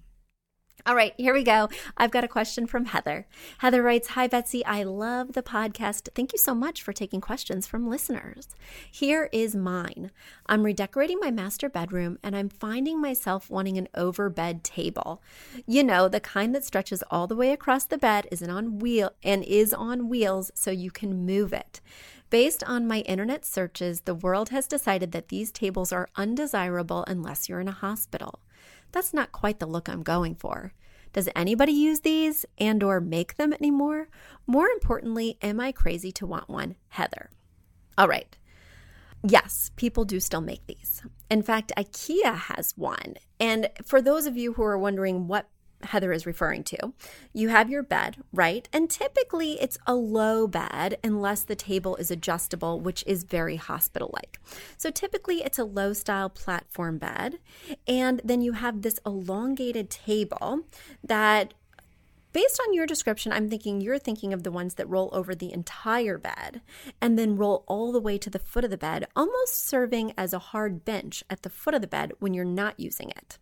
All 0.86 0.94
right, 0.94 1.12
here 1.16 1.34
we 1.34 1.42
go. 1.42 1.68
I've 1.96 2.12
got 2.12 2.24
a 2.24 2.28
question 2.28 2.66
from 2.66 2.86
Heather. 2.86 3.26
Heather 3.58 3.82
writes 3.82 4.08
Hi, 4.08 4.26
Betsy. 4.26 4.64
I 4.64 4.84
love 4.84 5.32
the 5.32 5.42
podcast. 5.42 6.08
Thank 6.14 6.32
you 6.32 6.38
so 6.38 6.54
much 6.54 6.82
for 6.82 6.92
taking 6.92 7.20
questions 7.20 7.66
from 7.66 7.90
listeners. 7.90 8.48
Here 8.90 9.28
is 9.32 9.56
mine 9.56 10.10
I'm 10.46 10.62
redecorating 10.62 11.18
my 11.20 11.30
master 11.30 11.68
bedroom 11.68 12.18
and 12.22 12.36
I'm 12.36 12.48
finding 12.48 13.00
myself 13.00 13.50
wanting 13.50 13.76
an 13.76 13.88
over 13.94 14.30
bed 14.30 14.62
table. 14.62 15.20
You 15.66 15.82
know, 15.82 16.08
the 16.08 16.20
kind 16.20 16.54
that 16.54 16.64
stretches 16.64 17.02
all 17.10 17.26
the 17.26 17.36
way 17.36 17.50
across 17.50 17.84
the 17.84 17.98
bed 17.98 18.28
is 18.30 18.42
on 18.42 18.78
wheel 18.78 19.10
and 19.22 19.42
is 19.44 19.74
on 19.74 20.08
wheels 20.08 20.50
so 20.54 20.70
you 20.70 20.90
can 20.90 21.26
move 21.26 21.52
it. 21.52 21.80
Based 22.30 22.62
on 22.64 22.86
my 22.86 23.00
internet 23.00 23.44
searches, 23.44 24.02
the 24.02 24.14
world 24.14 24.50
has 24.50 24.66
decided 24.66 25.12
that 25.12 25.28
these 25.28 25.50
tables 25.50 25.92
are 25.92 26.08
undesirable 26.14 27.04
unless 27.08 27.48
you're 27.48 27.60
in 27.60 27.68
a 27.68 27.72
hospital. 27.72 28.40
That's 28.92 29.14
not 29.14 29.32
quite 29.32 29.58
the 29.58 29.66
look 29.66 29.88
I'm 29.88 30.02
going 30.02 30.34
for. 30.34 30.72
Does 31.12 31.28
anybody 31.34 31.72
use 31.72 32.00
these 32.00 32.44
and 32.58 32.82
or 32.82 33.00
make 33.00 33.36
them 33.36 33.52
anymore? 33.52 34.08
More 34.46 34.68
importantly, 34.68 35.38
am 35.42 35.60
I 35.60 35.72
crazy 35.72 36.12
to 36.12 36.26
want 36.26 36.48
one? 36.48 36.76
Heather. 36.88 37.30
All 37.96 38.08
right. 38.08 38.36
Yes, 39.22 39.72
people 39.76 40.04
do 40.04 40.20
still 40.20 40.40
make 40.40 40.66
these. 40.66 41.02
In 41.30 41.42
fact, 41.42 41.72
IKEA 41.76 42.34
has 42.34 42.72
one. 42.76 43.14
And 43.40 43.68
for 43.82 44.00
those 44.00 44.26
of 44.26 44.36
you 44.36 44.52
who 44.52 44.62
are 44.62 44.78
wondering 44.78 45.26
what 45.26 45.48
Heather 45.82 46.12
is 46.12 46.26
referring 46.26 46.64
to. 46.64 46.92
You 47.32 47.48
have 47.50 47.70
your 47.70 47.82
bed, 47.82 48.16
right? 48.32 48.68
And 48.72 48.90
typically 48.90 49.60
it's 49.60 49.78
a 49.86 49.94
low 49.94 50.46
bed 50.46 50.98
unless 51.04 51.42
the 51.42 51.54
table 51.54 51.96
is 51.96 52.10
adjustable, 52.10 52.80
which 52.80 53.04
is 53.06 53.22
very 53.22 53.56
hospital 53.56 54.10
like. 54.12 54.40
So 54.76 54.90
typically 54.90 55.42
it's 55.42 55.58
a 55.58 55.64
low 55.64 55.92
style 55.92 56.30
platform 56.30 56.98
bed. 56.98 57.38
And 57.86 58.20
then 58.24 58.40
you 58.40 58.52
have 58.52 58.82
this 58.82 59.00
elongated 59.06 59.90
table 59.90 60.62
that 61.04 61.54
based 62.32 62.60
on 62.66 62.74
your 62.74 62.86
description, 62.86 63.32
I'm 63.32 63.48
thinking 63.48 63.80
you're 63.80 63.98
thinking 63.98 64.32
of 64.32 64.42
the 64.42 64.52
ones 64.52 64.74
that 64.74 64.88
roll 64.88 65.10
over 65.12 65.34
the 65.34 65.52
entire 65.52 66.18
bed 66.18 66.60
and 67.00 67.18
then 67.18 67.36
roll 67.36 67.64
all 67.66 67.92
the 67.92 68.00
way 68.00 68.18
to 68.18 68.30
the 68.30 68.38
foot 68.38 68.64
of 68.64 68.70
the 68.70 68.76
bed, 68.76 69.06
almost 69.16 69.66
serving 69.66 70.12
as 70.16 70.32
a 70.32 70.38
hard 70.38 70.84
bench 70.84 71.24
at 71.30 71.42
the 71.42 71.50
foot 71.50 71.74
of 71.74 71.80
the 71.80 71.86
bed 71.86 72.12
when 72.18 72.34
you're 72.34 72.44
not 72.44 72.78
using 72.78 73.10
it. 73.10 73.38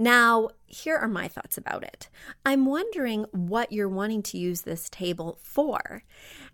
Now, 0.00 0.48
here 0.66 0.96
are 0.96 1.06
my 1.06 1.28
thoughts 1.28 1.58
about 1.58 1.82
it. 1.82 2.08
I'm 2.46 2.64
wondering 2.64 3.26
what 3.32 3.70
you're 3.70 3.86
wanting 3.86 4.22
to 4.22 4.38
use 4.38 4.62
this 4.62 4.88
table 4.88 5.38
for. 5.42 6.04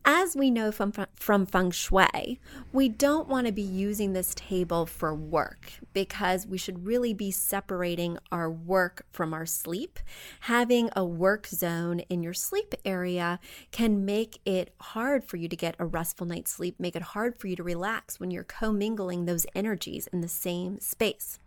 As 0.04 0.34
we 0.34 0.50
know 0.50 0.72
from, 0.72 0.92
from 1.14 1.46
feng 1.46 1.70
shui, 1.70 2.40
we 2.72 2.88
don't 2.88 3.28
want 3.28 3.46
to 3.46 3.52
be 3.52 3.62
using 3.62 4.12
this 4.12 4.34
table 4.34 4.84
for 4.84 5.14
work 5.14 5.74
because 5.92 6.44
we 6.44 6.58
should 6.58 6.88
really 6.88 7.14
be 7.14 7.30
separating 7.30 8.18
our 8.32 8.50
work 8.50 9.06
from 9.12 9.32
our 9.32 9.46
sleep. 9.46 10.00
Having 10.40 10.90
a 10.96 11.04
work 11.04 11.46
zone 11.46 12.00
in 12.00 12.24
your 12.24 12.34
sleep 12.34 12.74
area 12.84 13.38
can 13.70 14.04
make 14.04 14.40
it 14.44 14.74
hard 14.80 15.24
for 15.24 15.36
you 15.36 15.46
to 15.46 15.54
get 15.54 15.76
a 15.78 15.86
restful 15.86 16.26
night's 16.26 16.50
sleep, 16.50 16.80
make 16.80 16.96
it 16.96 17.02
hard 17.02 17.38
for 17.38 17.46
you 17.46 17.54
to 17.54 17.62
relax 17.62 18.18
when 18.18 18.32
you're 18.32 18.42
commingling 18.42 19.24
those 19.24 19.46
energies 19.54 20.08
in 20.08 20.20
the 20.20 20.26
same 20.26 20.80
space. 20.80 21.38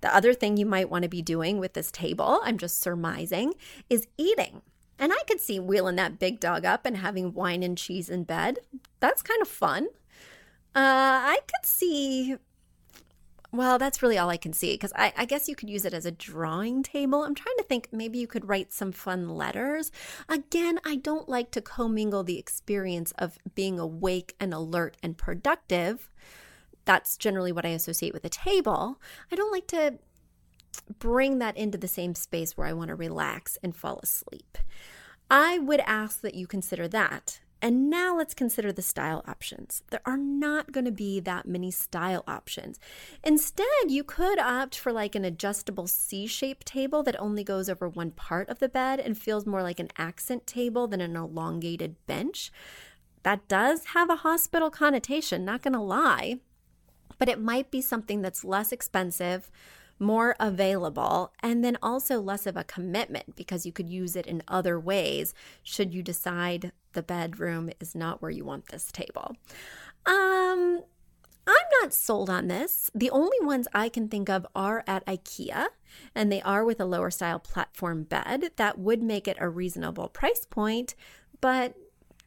The 0.00 0.14
other 0.14 0.34
thing 0.34 0.56
you 0.56 0.66
might 0.66 0.90
want 0.90 1.02
to 1.02 1.08
be 1.08 1.22
doing 1.22 1.58
with 1.58 1.72
this 1.72 1.90
table, 1.90 2.40
I'm 2.42 2.58
just 2.58 2.80
surmising, 2.80 3.54
is 3.88 4.06
eating. 4.16 4.62
And 4.98 5.12
I 5.12 5.22
could 5.26 5.40
see 5.40 5.60
wheeling 5.60 5.96
that 5.96 6.18
big 6.18 6.40
dog 6.40 6.64
up 6.64 6.86
and 6.86 6.96
having 6.96 7.34
wine 7.34 7.62
and 7.62 7.76
cheese 7.76 8.08
in 8.08 8.24
bed. 8.24 8.60
That's 9.00 9.22
kind 9.22 9.42
of 9.42 9.48
fun. 9.48 9.88
Uh, 10.74 11.34
I 11.34 11.38
could 11.46 11.66
see, 11.66 12.36
well, 13.52 13.78
that's 13.78 14.02
really 14.02 14.18
all 14.18 14.28
I 14.28 14.36
can 14.36 14.52
see 14.52 14.74
because 14.74 14.92
I, 14.94 15.12
I, 15.16 15.24
guess 15.24 15.48
you 15.48 15.56
could 15.56 15.70
use 15.70 15.86
it 15.86 15.94
as 15.94 16.04
a 16.04 16.10
drawing 16.10 16.82
table. 16.82 17.22
I'm 17.22 17.34
trying 17.34 17.56
to 17.56 17.64
think 17.64 17.88
maybe 17.92 18.18
you 18.18 18.26
could 18.26 18.46
write 18.46 18.74
some 18.74 18.92
fun 18.92 19.30
letters. 19.30 19.90
Again, 20.28 20.78
I 20.84 20.96
don't 20.96 21.30
like 21.30 21.50
to 21.52 21.62
commingle 21.62 22.24
the 22.24 22.38
experience 22.38 23.12
of 23.16 23.38
being 23.54 23.78
awake 23.78 24.34
and 24.38 24.52
alert 24.52 24.98
and 25.02 25.16
productive 25.16 26.10
that's 26.86 27.18
generally 27.18 27.52
what 27.52 27.66
I 27.66 27.70
associate 27.70 28.14
with 28.14 28.24
a 28.24 28.30
table. 28.30 28.98
I 29.30 29.36
don't 29.36 29.52
like 29.52 29.66
to 29.68 29.98
bring 30.98 31.38
that 31.38 31.56
into 31.56 31.76
the 31.76 31.88
same 31.88 32.14
space 32.14 32.56
where 32.56 32.66
I 32.66 32.72
want 32.72 32.88
to 32.88 32.94
relax 32.94 33.58
and 33.62 33.76
fall 33.76 34.00
asleep. 34.02 34.56
I 35.30 35.58
would 35.58 35.80
ask 35.80 36.20
that 36.22 36.34
you 36.34 36.46
consider 36.46 36.88
that. 36.88 37.40
And 37.62 37.88
now 37.88 38.16
let's 38.16 38.34
consider 38.34 38.70
the 38.70 38.82
style 38.82 39.24
options. 39.26 39.82
There 39.90 40.02
are 40.04 40.18
not 40.18 40.72
going 40.72 40.84
to 40.84 40.92
be 40.92 41.20
that 41.20 41.48
many 41.48 41.70
style 41.70 42.22
options. 42.28 42.78
Instead, 43.24 43.66
you 43.88 44.04
could 44.04 44.38
opt 44.38 44.78
for 44.78 44.92
like 44.92 45.14
an 45.14 45.24
adjustable 45.24 45.86
C 45.86 46.26
shaped 46.26 46.66
table 46.66 47.02
that 47.02 47.18
only 47.18 47.42
goes 47.42 47.68
over 47.68 47.88
one 47.88 48.10
part 48.10 48.50
of 48.50 48.58
the 48.58 48.68
bed 48.68 49.00
and 49.00 49.16
feels 49.16 49.46
more 49.46 49.62
like 49.62 49.80
an 49.80 49.88
accent 49.96 50.46
table 50.46 50.86
than 50.86 51.00
an 51.00 51.16
elongated 51.16 51.96
bench. 52.06 52.52
That 53.22 53.48
does 53.48 53.86
have 53.86 54.10
a 54.10 54.16
hospital 54.16 54.70
connotation, 54.70 55.44
not 55.44 55.62
going 55.62 55.72
to 55.72 55.80
lie 55.80 56.40
but 57.18 57.28
it 57.28 57.40
might 57.40 57.70
be 57.70 57.80
something 57.80 58.22
that's 58.22 58.44
less 58.44 58.72
expensive, 58.72 59.50
more 59.98 60.36
available, 60.38 61.32
and 61.40 61.64
then 61.64 61.78
also 61.82 62.20
less 62.20 62.46
of 62.46 62.56
a 62.56 62.64
commitment 62.64 63.36
because 63.36 63.64
you 63.64 63.72
could 63.72 63.88
use 63.88 64.16
it 64.16 64.26
in 64.26 64.42
other 64.48 64.78
ways 64.78 65.34
should 65.62 65.94
you 65.94 66.02
decide 66.02 66.72
the 66.92 67.02
bedroom 67.02 67.70
is 67.80 67.94
not 67.94 68.20
where 68.20 68.30
you 68.30 68.44
want 68.44 68.68
this 68.68 68.90
table. 68.92 69.36
Um, 70.04 70.82
I'm 71.46 71.66
not 71.80 71.94
sold 71.94 72.28
on 72.28 72.48
this. 72.48 72.90
The 72.94 73.10
only 73.10 73.38
ones 73.40 73.68
I 73.72 73.88
can 73.88 74.08
think 74.08 74.28
of 74.28 74.46
are 74.54 74.82
at 74.86 75.06
IKEA, 75.06 75.66
and 76.14 76.30
they 76.30 76.42
are 76.42 76.64
with 76.64 76.80
a 76.80 76.84
lower 76.84 77.10
style 77.10 77.38
platform 77.38 78.02
bed. 78.02 78.50
That 78.56 78.78
would 78.78 79.02
make 79.02 79.28
it 79.28 79.36
a 79.40 79.48
reasonable 79.48 80.08
price 80.08 80.44
point, 80.44 80.94
but 81.40 81.74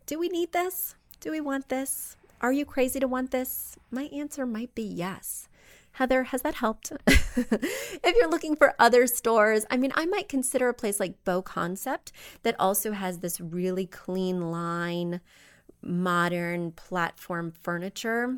do 0.05 0.17
we 0.17 0.29
need 0.29 0.53
this? 0.53 0.95
Do 1.19 1.31
we 1.31 1.41
want 1.41 1.67
this? 1.67 2.15
Are 2.41 2.53
you 2.53 2.63
crazy 2.63 3.01
to 3.01 3.07
want 3.07 3.31
this? 3.31 3.75
My 3.91 4.03
answer 4.03 4.45
might 4.45 4.73
be 4.73 4.81
yes. 4.83 5.49
Heather, 5.93 6.23
has 6.23 6.41
that 6.43 6.55
helped? 6.55 6.93
if 7.07 8.15
you're 8.15 8.29
looking 8.29 8.55
for 8.55 8.75
other 8.79 9.07
stores, 9.07 9.65
I 9.69 9.75
mean, 9.75 9.91
I 9.95 10.05
might 10.05 10.29
consider 10.29 10.69
a 10.69 10.73
place 10.73 11.01
like 11.01 11.21
BoConcept 11.25 12.13
that 12.43 12.55
also 12.57 12.93
has 12.93 13.19
this 13.19 13.41
really 13.41 13.85
clean 13.85 14.51
line, 14.51 15.19
modern 15.81 16.71
platform 16.71 17.51
furniture. 17.61 18.37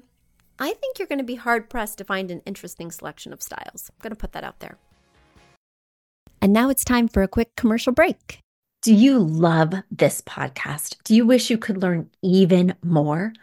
I 0.58 0.74
think 0.74 0.98
you're 0.98 1.08
going 1.08 1.20
to 1.20 1.24
be 1.24 1.36
hard 1.36 1.70
pressed 1.70 2.00
to 2.00 2.04
find 2.04 2.32
an 2.32 2.42
interesting 2.46 2.90
selection 2.90 3.34
of 3.34 3.44
styles. 3.44 3.92
I'm 3.92 4.02
going 4.02 4.16
to 4.16 4.20
put 4.20 4.32
that 4.32 4.44
out 4.44 4.62
there. 4.62 4.78
And 6.42 6.54
now 6.54 6.70
it's 6.70 6.84
time 6.84 7.08
for 7.08 7.22
a 7.22 7.28
quick 7.28 7.56
commercial 7.56 7.94
break. 7.94 8.40
Do 8.82 8.96
you 8.96 9.20
love 9.20 9.76
this 9.92 10.22
podcast? 10.22 10.98
Do 11.04 11.14
you 11.14 11.24
wish 11.24 11.52
you 11.52 11.60
could 11.60 11.78
learn 11.84 12.10
even 12.24 12.74
more? 12.84 13.34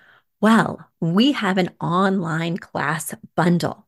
Well, 0.40 0.87
we 1.00 1.33
have 1.33 1.59
an 1.59 1.71
online 1.80 2.59
class 2.59 3.14
bundle. 3.35 3.87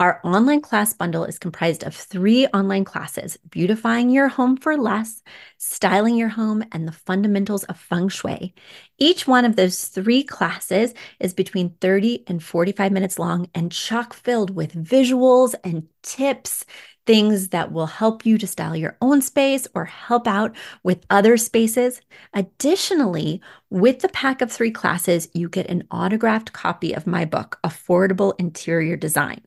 Our 0.00 0.20
online 0.24 0.62
class 0.62 0.94
bundle 0.94 1.24
is 1.24 1.38
comprised 1.38 1.82
of 1.84 1.94
three 1.94 2.46
online 2.48 2.84
classes 2.84 3.36
beautifying 3.50 4.08
your 4.08 4.28
home 4.28 4.56
for 4.56 4.76
less, 4.78 5.22
styling 5.58 6.16
your 6.16 6.30
home, 6.30 6.64
and 6.72 6.88
the 6.88 6.92
fundamentals 6.92 7.64
of 7.64 7.78
feng 7.78 8.08
shui. 8.08 8.54
Each 8.98 9.26
one 9.26 9.44
of 9.44 9.56
those 9.56 9.84
three 9.88 10.24
classes 10.24 10.94
is 11.20 11.34
between 11.34 11.76
30 11.82 12.24
and 12.26 12.42
45 12.42 12.90
minutes 12.90 13.18
long 13.18 13.48
and 13.54 13.70
chock 13.70 14.14
filled 14.14 14.50
with 14.56 14.72
visuals 14.72 15.54
and 15.62 15.86
tips 16.02 16.64
things 17.10 17.48
that 17.48 17.72
will 17.72 17.88
help 17.88 18.24
you 18.24 18.38
to 18.38 18.46
style 18.46 18.76
your 18.76 18.96
own 19.00 19.20
space 19.20 19.66
or 19.74 19.84
help 19.84 20.28
out 20.28 20.54
with 20.84 21.04
other 21.10 21.36
spaces. 21.36 22.00
Additionally, 22.34 23.40
with 23.68 23.98
the 23.98 24.08
pack 24.10 24.40
of 24.40 24.52
three 24.52 24.70
classes, 24.70 25.28
you 25.34 25.48
get 25.48 25.68
an 25.68 25.82
autographed 25.90 26.52
copy 26.52 26.92
of 26.92 27.08
my 27.08 27.24
book, 27.24 27.58
Affordable 27.64 28.34
Interior 28.38 28.96
Design. 28.96 29.40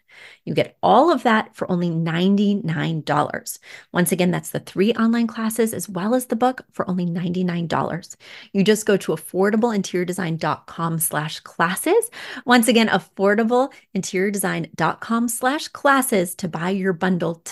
You 0.46 0.54
get 0.54 0.78
all 0.84 1.12
of 1.12 1.24
that 1.24 1.56
for 1.56 1.70
only 1.72 1.90
$99. 1.90 3.60
Once 3.92 4.12
again, 4.12 4.30
that's 4.32 4.50
the 4.50 4.60
three 4.60 4.92
online 4.94 5.28
classes 5.28 5.74
as 5.74 5.88
well 5.90 6.16
as 6.16 6.28
the 6.28 6.36
book 6.36 6.66
for 6.72 6.90
only 6.90 7.06
$99. 7.06 8.16
You 8.52 8.64
just 8.64 8.86
go 8.86 8.98
to 8.98 9.14
affordableinteriordesign.com 9.14 11.00
slash 11.00 11.40
classes. 11.42 12.10
Once 12.46 12.68
again, 12.68 12.90
affordableinteriordesign.com 12.90 15.28
slash 15.28 15.68
classes 15.70 16.36
to 16.36 16.48
buy 16.48 16.70
your 16.70 16.94
bundle 16.94 17.42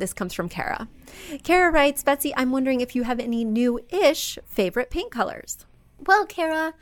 This 0.00 0.12
comes 0.12 0.32
from 0.32 0.48
Kara. 0.48 0.88
Kara 1.44 1.70
writes, 1.70 2.02
Betsy, 2.02 2.34
I'm 2.36 2.50
wondering 2.50 2.80
if 2.80 2.96
you 2.96 3.04
have 3.04 3.20
any 3.20 3.44
new 3.44 3.80
ish 3.90 4.38
favorite 4.46 4.90
paint 4.90 5.12
colors. 5.12 5.66
Well, 6.04 6.26
Kara, 6.26 6.74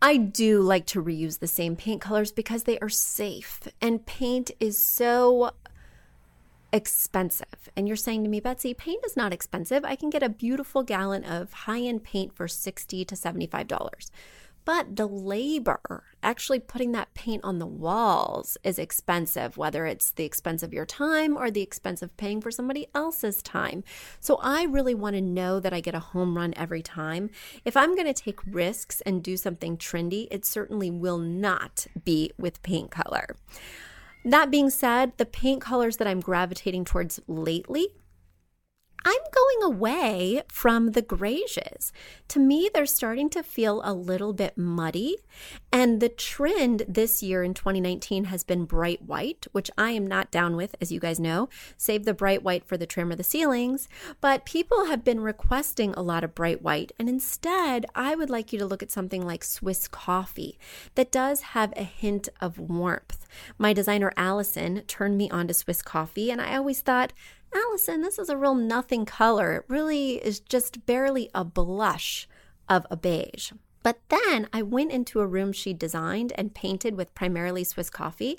I 0.00 0.16
do 0.16 0.62
like 0.62 0.86
to 0.86 1.02
reuse 1.02 1.38
the 1.38 1.46
same 1.46 1.76
paint 1.76 2.00
colors 2.00 2.32
because 2.32 2.62
they 2.62 2.78
are 2.78 2.88
safe 2.88 3.60
and 3.82 4.04
paint 4.06 4.50
is 4.58 4.78
so 4.78 5.52
expensive. 6.72 7.68
And 7.76 7.86
you're 7.86 7.96
saying 7.96 8.22
to 8.24 8.30
me, 8.30 8.40
Betsy, 8.40 8.72
paint 8.72 9.04
is 9.04 9.16
not 9.16 9.34
expensive. 9.34 9.84
I 9.84 9.96
can 9.96 10.08
get 10.08 10.22
a 10.22 10.30
beautiful 10.30 10.82
gallon 10.82 11.24
of 11.24 11.52
high 11.52 11.80
end 11.80 12.02
paint 12.02 12.34
for 12.34 12.48
60 12.48 13.04
to 13.04 13.14
$75. 13.14 14.10
But 14.64 14.96
the 14.96 15.06
labor, 15.06 16.04
actually 16.22 16.60
putting 16.60 16.92
that 16.92 17.14
paint 17.14 17.42
on 17.44 17.58
the 17.58 17.66
walls, 17.66 18.56
is 18.62 18.78
expensive, 18.78 19.56
whether 19.56 19.86
it's 19.86 20.10
the 20.10 20.24
expense 20.24 20.62
of 20.62 20.72
your 20.72 20.86
time 20.86 21.36
or 21.36 21.50
the 21.50 21.62
expense 21.62 22.02
of 22.02 22.16
paying 22.16 22.40
for 22.40 22.50
somebody 22.50 22.86
else's 22.94 23.42
time. 23.42 23.82
So 24.20 24.38
I 24.42 24.64
really 24.64 24.94
want 24.94 25.16
to 25.16 25.22
know 25.22 25.60
that 25.60 25.72
I 25.72 25.80
get 25.80 25.94
a 25.94 26.00
home 26.00 26.36
run 26.36 26.52
every 26.56 26.82
time. 26.82 27.30
If 27.64 27.76
I'm 27.76 27.94
going 27.94 28.12
to 28.12 28.22
take 28.22 28.40
risks 28.46 29.00
and 29.02 29.22
do 29.22 29.36
something 29.36 29.76
trendy, 29.76 30.28
it 30.30 30.44
certainly 30.44 30.90
will 30.90 31.18
not 31.18 31.86
be 32.04 32.32
with 32.38 32.62
paint 32.62 32.90
color. 32.90 33.36
That 34.24 34.50
being 34.50 34.68
said, 34.68 35.12
the 35.16 35.24
paint 35.24 35.62
colors 35.62 35.96
that 35.96 36.06
I'm 36.06 36.20
gravitating 36.20 36.84
towards 36.84 37.20
lately 37.26 37.88
I'm 39.04 39.20
going 39.32 39.72
away 39.72 40.42
from 40.48 40.92
the 40.92 41.02
greiges. 41.02 41.92
To 42.28 42.38
me, 42.38 42.70
they're 42.72 42.86
starting 42.86 43.30
to 43.30 43.42
feel 43.42 43.80
a 43.84 43.94
little 43.94 44.32
bit 44.32 44.58
muddy. 44.58 45.16
And 45.72 46.00
the 46.00 46.08
trend 46.08 46.84
this 46.86 47.22
year 47.22 47.42
in 47.42 47.54
2019 47.54 48.24
has 48.24 48.44
been 48.44 48.64
bright 48.64 49.02
white, 49.02 49.46
which 49.52 49.70
I 49.78 49.92
am 49.92 50.06
not 50.06 50.30
down 50.30 50.56
with, 50.56 50.74
as 50.80 50.92
you 50.92 51.00
guys 51.00 51.18
know. 51.18 51.48
Save 51.76 52.04
the 52.04 52.14
bright 52.14 52.42
white 52.42 52.64
for 52.64 52.76
the 52.76 52.86
trim 52.86 53.10
or 53.10 53.16
the 53.16 53.24
ceilings. 53.24 53.88
But 54.20 54.44
people 54.44 54.86
have 54.86 55.04
been 55.04 55.20
requesting 55.20 55.94
a 55.94 56.02
lot 56.02 56.24
of 56.24 56.34
bright 56.34 56.62
white. 56.62 56.92
And 56.98 57.08
instead, 57.08 57.86
I 57.94 58.14
would 58.14 58.30
like 58.30 58.52
you 58.52 58.58
to 58.58 58.66
look 58.66 58.82
at 58.82 58.90
something 58.90 59.24
like 59.24 59.44
Swiss 59.44 59.88
coffee 59.88 60.58
that 60.94 61.10
does 61.10 61.40
have 61.40 61.72
a 61.76 61.84
hint 61.84 62.28
of 62.40 62.58
warmth. 62.58 63.26
My 63.58 63.72
designer 63.72 64.12
Allison 64.16 64.82
turned 64.86 65.16
me 65.16 65.30
on 65.30 65.48
to 65.48 65.54
Swiss 65.54 65.82
coffee, 65.82 66.30
and 66.30 66.40
I 66.40 66.56
always 66.56 66.80
thought, 66.80 67.12
Allison, 67.54 68.02
this 68.02 68.18
is 68.18 68.28
a 68.28 68.36
real 68.36 68.54
nothing 68.54 69.04
color. 69.04 69.52
It 69.52 69.64
really 69.68 70.14
is 70.24 70.40
just 70.40 70.86
barely 70.86 71.30
a 71.34 71.44
blush 71.44 72.28
of 72.68 72.86
a 72.90 72.96
beige. 72.96 73.52
But 73.82 73.98
then 74.08 74.48
I 74.52 74.62
went 74.62 74.92
into 74.92 75.20
a 75.20 75.26
room 75.26 75.52
she 75.52 75.72
designed 75.72 76.32
and 76.36 76.54
painted 76.54 76.96
with 76.96 77.14
primarily 77.14 77.64
Swiss 77.64 77.90
coffee, 77.90 78.38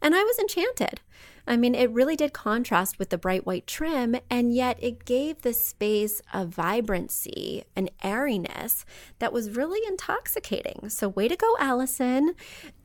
and 0.00 0.14
I 0.14 0.22
was 0.22 0.38
enchanted. 0.38 1.00
I 1.46 1.56
mean, 1.56 1.74
it 1.74 1.90
really 1.90 2.16
did 2.16 2.32
contrast 2.32 2.98
with 2.98 3.10
the 3.10 3.18
bright 3.18 3.44
white 3.46 3.66
trim, 3.66 4.16
and 4.30 4.54
yet 4.54 4.78
it 4.80 5.04
gave 5.04 5.42
the 5.42 5.52
space 5.52 6.22
a 6.32 6.46
vibrancy, 6.46 7.64
an 7.76 7.90
airiness 8.02 8.84
that 9.18 9.32
was 9.32 9.56
really 9.56 9.80
intoxicating. 9.86 10.88
So, 10.88 11.08
way 11.08 11.28
to 11.28 11.36
go, 11.36 11.54
Allison. 11.58 12.34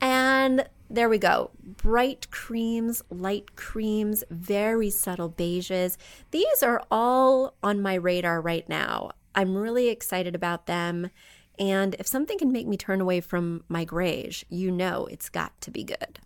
And 0.00 0.68
there 0.90 1.08
we 1.08 1.18
go. 1.18 1.50
Bright 1.62 2.30
creams, 2.30 3.02
light 3.10 3.54
creams, 3.56 4.24
very 4.30 4.90
subtle 4.90 5.30
beiges. 5.30 5.96
These 6.32 6.62
are 6.62 6.82
all 6.90 7.54
on 7.62 7.80
my 7.80 7.94
radar 7.94 8.40
right 8.40 8.68
now. 8.68 9.12
I'm 9.34 9.56
really 9.56 9.88
excited 9.88 10.34
about 10.34 10.66
them. 10.66 11.10
And 11.58 11.94
if 11.98 12.06
something 12.06 12.38
can 12.38 12.50
make 12.50 12.66
me 12.66 12.76
turn 12.76 13.00
away 13.00 13.20
from 13.20 13.62
my 13.68 13.84
greige, 13.84 14.44
you 14.48 14.72
know 14.72 15.06
it's 15.06 15.28
got 15.28 15.58
to 15.60 15.70
be 15.70 15.84
good. 15.84 16.18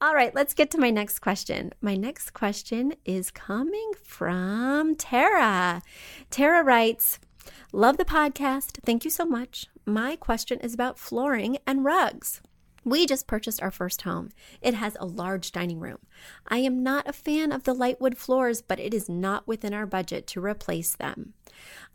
All 0.00 0.14
right, 0.14 0.34
let's 0.34 0.54
get 0.54 0.70
to 0.72 0.78
my 0.78 0.90
next 0.90 1.18
question. 1.18 1.72
My 1.80 1.94
next 1.94 2.30
question 2.32 2.94
is 3.04 3.30
coming 3.30 3.92
from 4.02 4.96
Tara. 4.96 5.82
Tara 6.30 6.62
writes, 6.62 7.18
Love 7.72 7.98
the 7.98 8.04
podcast. 8.04 8.78
Thank 8.84 9.04
you 9.04 9.10
so 9.10 9.26
much. 9.26 9.66
My 9.84 10.16
question 10.16 10.60
is 10.60 10.72
about 10.72 10.98
flooring 10.98 11.58
and 11.66 11.84
rugs. 11.84 12.40
We 12.84 13.06
just 13.06 13.26
purchased 13.26 13.62
our 13.62 13.70
first 13.70 14.02
home. 14.02 14.30
It 14.60 14.74
has 14.74 14.96
a 15.00 15.06
large 15.06 15.52
dining 15.52 15.80
room. 15.80 15.98
I 16.46 16.58
am 16.58 16.82
not 16.82 17.08
a 17.08 17.14
fan 17.14 17.50
of 17.50 17.64
the 17.64 17.74
light 17.74 18.00
wood 18.00 18.18
floors, 18.18 18.60
but 18.60 18.78
it 18.78 18.92
is 18.92 19.08
not 19.08 19.46
within 19.46 19.72
our 19.72 19.86
budget 19.86 20.26
to 20.28 20.40
replace 20.40 20.94
them. 20.94 21.32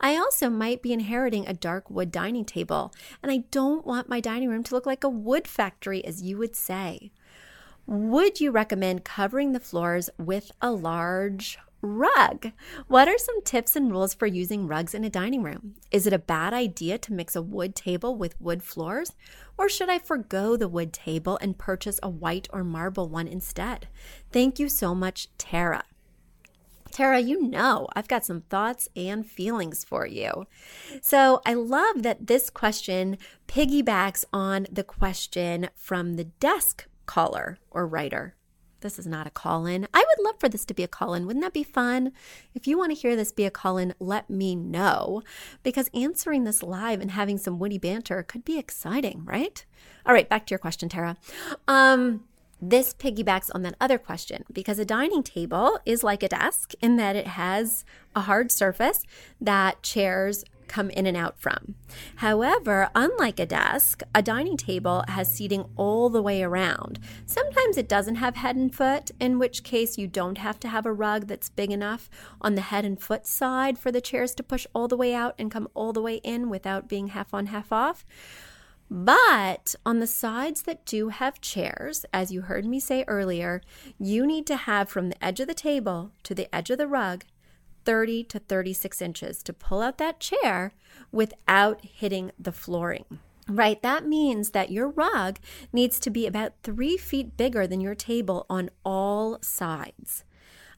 I 0.00 0.16
also 0.16 0.50
might 0.50 0.82
be 0.82 0.92
inheriting 0.92 1.46
a 1.46 1.52
dark 1.52 1.90
wood 1.90 2.10
dining 2.10 2.44
table, 2.44 2.92
and 3.22 3.30
I 3.30 3.44
don't 3.50 3.86
want 3.86 4.08
my 4.08 4.20
dining 4.20 4.48
room 4.48 4.64
to 4.64 4.74
look 4.74 4.86
like 4.86 5.04
a 5.04 5.08
wood 5.08 5.46
factory, 5.46 6.04
as 6.04 6.22
you 6.22 6.38
would 6.38 6.56
say. 6.56 7.12
Would 7.86 8.40
you 8.40 8.50
recommend 8.50 9.04
covering 9.04 9.52
the 9.52 9.60
floors 9.60 10.10
with 10.18 10.50
a 10.60 10.70
large 10.72 11.58
rug? 11.82 12.52
What 12.88 13.08
are 13.08 13.18
some 13.18 13.42
tips 13.42 13.76
and 13.76 13.90
rules 13.90 14.14
for 14.14 14.26
using 14.26 14.66
rugs 14.66 14.94
in 14.94 15.04
a 15.04 15.10
dining 15.10 15.42
room? 15.42 15.74
Is 15.90 16.06
it 16.06 16.12
a 16.12 16.18
bad 16.18 16.52
idea 16.52 16.98
to 16.98 17.12
mix 17.12 17.34
a 17.34 17.42
wood 17.42 17.74
table 17.74 18.16
with 18.16 18.40
wood 18.40 18.62
floors? 18.62 19.12
Or 19.56 19.68
should 19.68 19.88
I 19.88 19.98
forego 19.98 20.56
the 20.56 20.68
wood 20.68 20.92
table 20.92 21.38
and 21.40 21.58
purchase 21.58 22.00
a 22.02 22.08
white 22.08 22.48
or 22.52 22.64
marble 22.64 23.08
one 23.08 23.28
instead? 23.28 23.88
Thank 24.32 24.58
you 24.58 24.68
so 24.68 24.94
much, 24.94 25.28
Tara. 25.38 25.84
Tara, 26.90 27.20
you 27.20 27.40
know 27.42 27.86
I've 27.94 28.08
got 28.08 28.24
some 28.24 28.40
thoughts 28.42 28.88
and 28.96 29.24
feelings 29.24 29.84
for 29.84 30.06
you. 30.06 30.46
So 31.00 31.40
I 31.46 31.54
love 31.54 32.02
that 32.02 32.26
this 32.26 32.50
question 32.50 33.16
piggybacks 33.46 34.24
on 34.32 34.66
the 34.70 34.84
question 34.84 35.68
from 35.76 36.14
the 36.14 36.24
desk 36.24 36.86
caller 37.06 37.58
or 37.70 37.86
writer. 37.86 38.34
This 38.80 38.98
is 38.98 39.06
not 39.06 39.26
a 39.26 39.30
call 39.30 39.66
in. 39.66 39.86
I 39.92 39.98
would 39.98 40.24
love 40.24 40.36
for 40.38 40.48
this 40.48 40.64
to 40.66 40.74
be 40.74 40.82
a 40.82 40.88
call 40.88 41.14
in. 41.14 41.26
Wouldn't 41.26 41.44
that 41.44 41.52
be 41.52 41.62
fun? 41.62 42.12
If 42.54 42.66
you 42.66 42.78
want 42.78 42.90
to 42.92 43.00
hear 43.00 43.16
this 43.16 43.32
be 43.32 43.44
a 43.44 43.50
call 43.50 43.78
in, 43.78 43.94
let 43.98 44.28
me 44.30 44.54
know 44.54 45.22
because 45.62 45.90
answering 45.94 46.44
this 46.44 46.62
live 46.62 47.00
and 47.00 47.10
having 47.10 47.38
some 47.38 47.58
witty 47.58 47.78
banter 47.78 48.22
could 48.22 48.44
be 48.44 48.58
exciting, 48.58 49.24
right? 49.24 49.64
All 50.06 50.14
right, 50.14 50.28
back 50.28 50.46
to 50.46 50.52
your 50.52 50.58
question, 50.58 50.88
Tara. 50.88 51.16
Um, 51.68 52.24
this 52.62 52.92
piggybacks 52.92 53.50
on 53.54 53.62
that 53.62 53.76
other 53.80 53.98
question 53.98 54.44
because 54.52 54.78
a 54.78 54.84
dining 54.84 55.22
table 55.22 55.78
is 55.86 56.04
like 56.04 56.22
a 56.22 56.28
desk 56.28 56.72
in 56.80 56.96
that 56.96 57.16
it 57.16 57.26
has 57.26 57.84
a 58.14 58.22
hard 58.22 58.52
surface 58.52 59.02
that 59.40 59.82
chairs 59.82 60.44
come 60.70 60.88
in 60.90 61.04
and 61.04 61.16
out 61.16 61.38
from. 61.38 61.74
However, 62.16 62.88
unlike 62.94 63.40
a 63.40 63.44
desk, 63.44 64.02
a 64.14 64.22
dining 64.22 64.56
table 64.56 65.04
has 65.08 65.30
seating 65.30 65.64
all 65.76 66.08
the 66.08 66.22
way 66.22 66.42
around. 66.42 67.00
Sometimes 67.26 67.76
it 67.76 67.88
doesn't 67.88 68.14
have 68.14 68.36
head 68.36 68.56
and 68.56 68.74
foot, 68.74 69.10
in 69.18 69.38
which 69.38 69.64
case 69.64 69.98
you 69.98 70.06
don't 70.06 70.38
have 70.38 70.60
to 70.60 70.68
have 70.68 70.86
a 70.86 70.92
rug 70.92 71.26
that's 71.26 71.50
big 71.50 71.72
enough 71.72 72.08
on 72.40 72.54
the 72.54 72.60
head 72.62 72.84
and 72.84 73.00
foot 73.00 73.26
side 73.26 73.78
for 73.78 73.90
the 73.90 74.00
chairs 74.00 74.34
to 74.36 74.42
push 74.42 74.66
all 74.72 74.86
the 74.86 74.96
way 74.96 75.12
out 75.12 75.34
and 75.38 75.50
come 75.50 75.68
all 75.74 75.92
the 75.92 76.00
way 76.00 76.16
in 76.22 76.48
without 76.48 76.88
being 76.88 77.08
half 77.08 77.34
on, 77.34 77.46
half 77.46 77.72
off. 77.72 78.06
But 78.88 79.76
on 79.84 80.00
the 80.00 80.06
sides 80.06 80.62
that 80.62 80.84
do 80.84 81.10
have 81.10 81.40
chairs, 81.40 82.04
as 82.12 82.32
you 82.32 82.42
heard 82.42 82.64
me 82.64 82.80
say 82.80 83.04
earlier, 83.06 83.60
you 83.98 84.26
need 84.26 84.46
to 84.48 84.56
have 84.56 84.88
from 84.88 85.08
the 85.08 85.24
edge 85.24 85.40
of 85.40 85.46
the 85.48 85.54
table 85.54 86.12
to 86.24 86.34
the 86.34 86.52
edge 86.54 86.70
of 86.70 86.78
the 86.78 86.88
rug 86.88 87.24
30 87.84 88.24
to 88.24 88.38
36 88.38 89.02
inches 89.02 89.42
to 89.42 89.52
pull 89.52 89.82
out 89.82 89.98
that 89.98 90.20
chair 90.20 90.72
without 91.12 91.84
hitting 91.84 92.32
the 92.38 92.52
flooring. 92.52 93.18
Right, 93.48 93.82
that 93.82 94.06
means 94.06 94.50
that 94.50 94.70
your 94.70 94.88
rug 94.88 95.38
needs 95.72 95.98
to 96.00 96.10
be 96.10 96.26
about 96.26 96.52
three 96.62 96.96
feet 96.96 97.36
bigger 97.36 97.66
than 97.66 97.80
your 97.80 97.96
table 97.96 98.46
on 98.48 98.70
all 98.84 99.38
sides. 99.42 100.24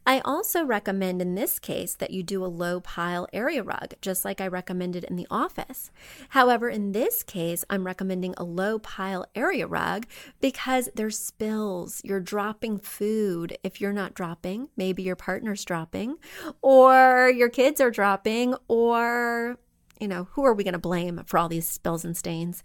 I 0.05 0.21
also 0.25 0.65
recommend 0.65 1.23
in 1.23 1.37
this 1.37 1.61
case 1.61 1.95
that 1.95 2.11
you 2.11 2.25
do 2.25 2.45
a 2.45 2.47
low 2.47 2.81
pile 2.81 3.29
area 3.33 3.63
rug, 3.63 3.95
just 4.01 4.25
like 4.25 4.41
I 4.41 4.49
recommended 4.49 5.05
in 5.05 5.15
the 5.15 5.29
office. 5.31 5.93
However, 6.31 6.69
in 6.69 6.91
this 6.91 7.23
case, 7.23 7.65
I'm 7.71 7.87
recommending 7.87 8.35
a 8.37 8.43
low 8.43 8.81
pile 8.81 9.27
area 9.37 9.67
rug 9.67 10.07
because 10.41 10.89
there's 10.97 11.19
spills. 11.19 12.01
You're 12.05 12.21
dropping 12.21 12.79
food. 12.79 13.57
If 13.63 13.81
you're 13.81 13.93
not 13.93 14.15
dropping, 14.15 14.71
maybe 14.77 15.05
your 15.05 15.17
partner's 15.17 15.65
dropping, 15.65 16.17
or 16.63 17.31
your 17.31 17.49
kids 17.49 17.81
are 17.81 17.91
dropping, 17.91 18.57
or, 18.67 19.57
you 20.01 20.09
know, 20.09 20.27
who 20.33 20.45
are 20.45 20.55
we 20.55 20.65
going 20.65 20.73
to 20.73 20.81
blame 20.81 21.23
for 21.27 21.39
all 21.39 21.49
these 21.49 21.69
spills 21.69 22.05
and 22.05 22.17
stains? 22.17 22.63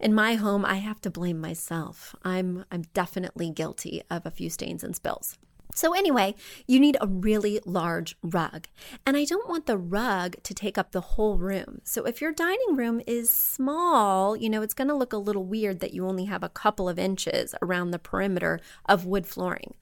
in 0.00 0.14
my 0.14 0.36
home 0.36 0.64
i 0.64 0.76
have 0.76 1.00
to 1.00 1.10
blame 1.10 1.40
myself 1.40 2.14
i'm 2.22 2.64
i'm 2.70 2.82
definitely 2.94 3.50
guilty 3.50 4.00
of 4.08 4.24
a 4.24 4.30
few 4.30 4.48
stains 4.48 4.84
and 4.84 4.94
spills 4.94 5.36
so, 5.78 5.92
anyway, 5.92 6.34
you 6.66 6.80
need 6.80 6.96
a 7.00 7.06
really 7.06 7.60
large 7.64 8.16
rug. 8.20 8.66
And 9.06 9.16
I 9.16 9.24
don't 9.24 9.48
want 9.48 9.66
the 9.66 9.78
rug 9.78 10.34
to 10.42 10.52
take 10.52 10.76
up 10.76 10.90
the 10.90 11.00
whole 11.00 11.38
room. 11.38 11.82
So, 11.84 12.02
if 12.04 12.20
your 12.20 12.32
dining 12.32 12.74
room 12.74 13.00
is 13.06 13.30
small, 13.30 14.36
you 14.36 14.50
know, 14.50 14.62
it's 14.62 14.74
going 14.74 14.88
to 14.88 14.96
look 14.96 15.12
a 15.12 15.18
little 15.18 15.44
weird 15.44 15.78
that 15.78 15.94
you 15.94 16.04
only 16.04 16.24
have 16.24 16.42
a 16.42 16.48
couple 16.48 16.88
of 16.88 16.98
inches 16.98 17.54
around 17.62 17.92
the 17.92 18.00
perimeter 18.00 18.58
of 18.86 19.06
wood 19.06 19.24
flooring. 19.24 19.74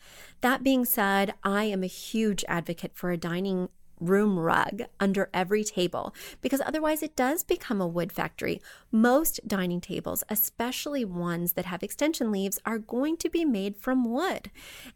That 0.43 0.63
being 0.63 0.85
said, 0.85 1.33
I 1.43 1.65
am 1.65 1.83
a 1.83 1.87
huge 1.87 2.45
advocate 2.47 2.95
for 2.95 3.11
a 3.11 3.17
dining 3.17 3.71
room 4.01 4.39
rug 4.39 4.83
under 5.01 5.31
every 5.33 5.65
table 5.65 6.15
because 6.43 6.61
otherwise 6.61 7.03
it 7.03 7.17
does 7.17 7.43
become 7.45 7.81
a 7.81 7.87
wood 7.87 8.13
factory. 8.13 8.61
Most 8.91 9.41
dining 9.47 9.81
tables, 9.81 10.25
especially 10.29 11.05
ones 11.05 11.55
that 11.55 11.67
have 11.67 11.83
extension 11.83 12.31
leaves, 12.31 12.59
are 12.65 12.79
going 12.79 13.17
to 13.19 13.29
be 13.29 13.45
made 13.45 13.77
from 13.77 14.11
wood. 14.11 14.51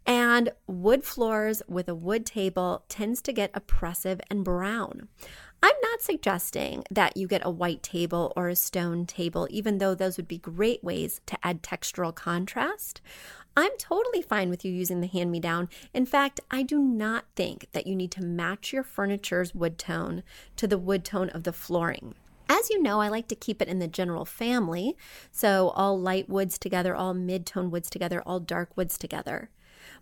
And 0.06 0.50
wood 0.66 1.04
floors 1.04 1.62
with 1.68 1.88
a 1.88 1.94
wood 1.94 2.26
table 2.26 2.84
tends 2.88 3.22
to 3.22 3.32
get 3.32 3.50
oppressive 3.54 4.20
and 4.30 4.44
brown. 4.44 5.08
I'm 5.62 5.76
not 5.82 6.00
suggesting 6.00 6.84
that 6.90 7.18
you 7.18 7.28
get 7.28 7.44
a 7.44 7.50
white 7.50 7.82
table 7.82 8.32
or 8.34 8.48
a 8.48 8.56
stone 8.56 9.04
table, 9.04 9.46
even 9.50 9.76
though 9.76 9.94
those 9.94 10.16
would 10.16 10.28
be 10.28 10.38
great 10.38 10.82
ways 10.82 11.20
to 11.26 11.36
add 11.42 11.62
textural 11.62 12.14
contrast. 12.14 13.02
I'm 13.56 13.72
totally 13.78 14.22
fine 14.22 14.48
with 14.48 14.64
you 14.64 14.72
using 14.72 15.00
the 15.00 15.06
hand 15.06 15.30
me 15.30 15.40
down. 15.40 15.68
In 15.92 16.06
fact, 16.06 16.40
I 16.50 16.62
do 16.62 16.78
not 16.78 17.24
think 17.34 17.66
that 17.72 17.86
you 17.86 17.96
need 17.96 18.10
to 18.12 18.24
match 18.24 18.72
your 18.72 18.82
furniture's 18.82 19.54
wood 19.54 19.78
tone 19.78 20.22
to 20.56 20.66
the 20.66 20.78
wood 20.78 21.04
tone 21.04 21.30
of 21.30 21.42
the 21.42 21.52
flooring. 21.52 22.14
As 22.48 22.68
you 22.70 22.82
know, 22.82 23.00
I 23.00 23.08
like 23.08 23.28
to 23.28 23.34
keep 23.36 23.62
it 23.62 23.68
in 23.68 23.78
the 23.78 23.86
general 23.86 24.24
family. 24.24 24.96
So, 25.30 25.68
all 25.70 26.00
light 26.00 26.28
woods 26.28 26.58
together, 26.58 26.96
all 26.96 27.14
mid 27.14 27.46
tone 27.46 27.70
woods 27.70 27.88
together, 27.88 28.22
all 28.22 28.40
dark 28.40 28.76
woods 28.76 28.98
together. 28.98 29.50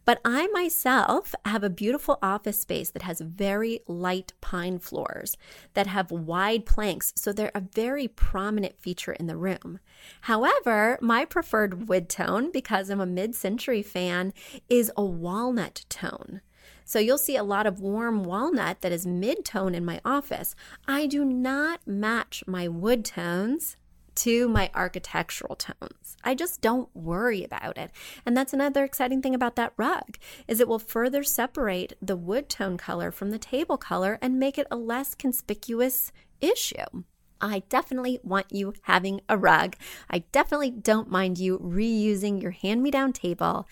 But 0.08 0.22
I 0.24 0.46
myself 0.46 1.34
have 1.44 1.62
a 1.62 1.68
beautiful 1.68 2.18
office 2.22 2.58
space 2.58 2.88
that 2.92 3.02
has 3.02 3.20
very 3.20 3.80
light 3.86 4.32
pine 4.40 4.78
floors 4.78 5.36
that 5.74 5.86
have 5.86 6.10
wide 6.10 6.64
planks, 6.64 7.12
so 7.14 7.30
they're 7.30 7.52
a 7.54 7.60
very 7.60 8.08
prominent 8.08 8.80
feature 8.80 9.12
in 9.12 9.26
the 9.26 9.36
room. 9.36 9.80
However, 10.22 10.98
my 11.02 11.26
preferred 11.26 11.90
wood 11.90 12.08
tone, 12.08 12.50
because 12.50 12.88
I'm 12.88 13.02
a 13.02 13.04
mid 13.04 13.34
century 13.34 13.82
fan, 13.82 14.32
is 14.70 14.90
a 14.96 15.04
walnut 15.04 15.84
tone. 15.90 16.40
So 16.86 16.98
you'll 16.98 17.18
see 17.18 17.36
a 17.36 17.44
lot 17.44 17.66
of 17.66 17.82
warm 17.82 18.24
walnut 18.24 18.80
that 18.80 18.92
is 18.92 19.06
mid 19.06 19.44
tone 19.44 19.74
in 19.74 19.84
my 19.84 20.00
office. 20.06 20.54
I 20.86 21.06
do 21.06 21.22
not 21.22 21.86
match 21.86 22.42
my 22.46 22.66
wood 22.66 23.04
tones 23.04 23.76
to 24.18 24.48
my 24.48 24.70
architectural 24.74 25.56
tones. 25.56 26.16
I 26.24 26.34
just 26.34 26.60
don't 26.60 26.88
worry 26.94 27.44
about 27.44 27.78
it. 27.78 27.90
And 28.26 28.36
that's 28.36 28.52
another 28.52 28.84
exciting 28.84 29.22
thing 29.22 29.34
about 29.34 29.56
that 29.56 29.72
rug 29.76 30.18
is 30.46 30.60
it 30.60 30.68
will 30.68 30.78
further 30.78 31.22
separate 31.22 31.92
the 32.02 32.16
wood 32.16 32.48
tone 32.48 32.76
color 32.76 33.10
from 33.10 33.30
the 33.30 33.38
table 33.38 33.78
color 33.78 34.18
and 34.20 34.38
make 34.38 34.58
it 34.58 34.66
a 34.70 34.76
less 34.76 35.14
conspicuous 35.14 36.12
issue. 36.40 37.04
I 37.40 37.62
definitely 37.68 38.18
want 38.24 38.46
you 38.50 38.74
having 38.82 39.20
a 39.28 39.38
rug. 39.38 39.76
I 40.10 40.20
definitely 40.32 40.70
don't 40.70 41.10
mind 41.10 41.38
you 41.38 41.58
reusing 41.58 42.42
your 42.42 42.50
hand 42.50 42.82
me 42.82 42.90
down 42.90 43.12
table. 43.12 43.68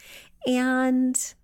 And 0.46 1.34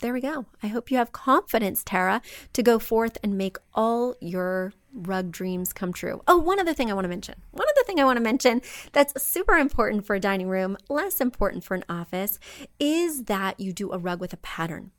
there 0.00 0.12
we 0.12 0.20
go. 0.20 0.46
I 0.62 0.68
hope 0.68 0.90
you 0.90 0.96
have 0.96 1.12
confidence, 1.12 1.82
Tara, 1.84 2.22
to 2.52 2.62
go 2.62 2.78
forth 2.78 3.18
and 3.22 3.38
make 3.38 3.56
all 3.74 4.14
your 4.20 4.72
rug 5.06 5.30
dreams 5.30 5.72
come 5.72 5.92
true. 5.92 6.22
Oh, 6.26 6.38
one 6.38 6.60
other 6.60 6.74
thing 6.74 6.90
I 6.90 6.94
want 6.94 7.04
to 7.04 7.08
mention. 7.08 7.36
One 7.50 7.66
other 7.68 7.84
thing 7.84 8.00
I 8.00 8.04
want 8.04 8.16
to 8.16 8.22
mention 8.22 8.62
that's 8.92 9.22
super 9.22 9.54
important 9.54 10.04
for 10.06 10.14
a 10.14 10.20
dining 10.20 10.48
room, 10.48 10.76
less 10.88 11.20
important 11.20 11.64
for 11.64 11.74
an 11.74 11.84
office, 11.88 12.38
is 12.78 13.24
that 13.24 13.58
you 13.60 13.72
do 13.72 13.92
a 13.92 13.98
rug 13.98 14.20
with 14.20 14.32
a 14.32 14.38
pattern. 14.38 14.90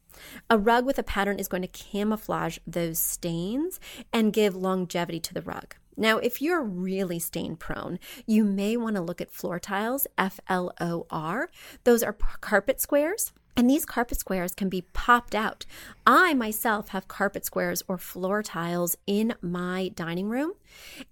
A 0.50 0.58
rug 0.58 0.86
with 0.86 1.00
a 1.00 1.04
pattern 1.04 1.40
is 1.40 1.48
going 1.48 1.62
to 1.62 1.68
camouflage 1.68 2.58
those 2.68 3.00
stains 3.00 3.80
and 4.12 4.34
give 4.34 4.56
longevity 4.56 5.20
to 5.22 5.34
the 5.34 5.42
rug. 5.42 5.76
Now, 5.96 6.18
if 6.20 6.42
you're 6.42 6.64
really 6.64 7.20
stain 7.20 7.58
prone, 7.58 8.00
you 8.26 8.46
may 8.46 8.78
want 8.78 8.96
to 8.96 9.02
look 9.02 9.20
at 9.20 9.32
FLOR 9.32 9.60
tiles, 9.60 10.08
F 10.18 10.40
L 10.48 10.74
O 10.80 11.06
R. 11.10 11.50
Those 11.84 12.04
are 12.04 12.14
carpet 12.14 12.80
squares. 12.80 13.34
And 13.56 13.70
these 13.70 13.86
carpet 13.86 14.20
squares 14.20 14.56
can 14.56 14.70
be 14.70 14.84
popped 14.94 15.36
out. 15.36 15.66
I 16.08 16.34
myself 16.34 16.90
have 16.90 17.08
carpet 17.08 17.46
squares 17.46 17.84
or 17.88 17.98
floor 17.98 18.42
tiles 18.42 18.96
in 19.06 19.36
my 19.42 19.92
dining 19.96 20.30
room. 20.30 20.54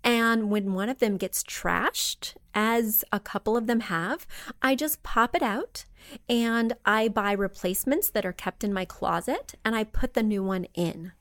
And 0.04 0.50
when 0.50 0.74
one 0.74 0.88
of 0.90 1.00
them 1.00 1.18
gets 1.18 1.44
trashed, 1.44 2.36
as 2.58 3.04
a 3.12 3.20
couple 3.20 3.56
of 3.56 3.68
them 3.68 3.82
have, 3.82 4.26
I 4.64 4.74
just 4.74 5.04
pop 5.04 5.36
it 5.36 5.44
out 5.44 5.86
and 6.28 6.74
I 6.86 7.08
buy 7.08 7.34
replacements 7.34 8.10
that 8.10 8.26
are 8.26 8.34
kept 8.34 8.64
in 8.64 8.74
my 8.74 8.84
closet 8.84 9.54
and 9.64 9.76
I 9.76 9.84
put 9.84 10.16
the 10.16 10.24
new 10.24 10.44
one 10.44 10.66
in. 10.74 11.12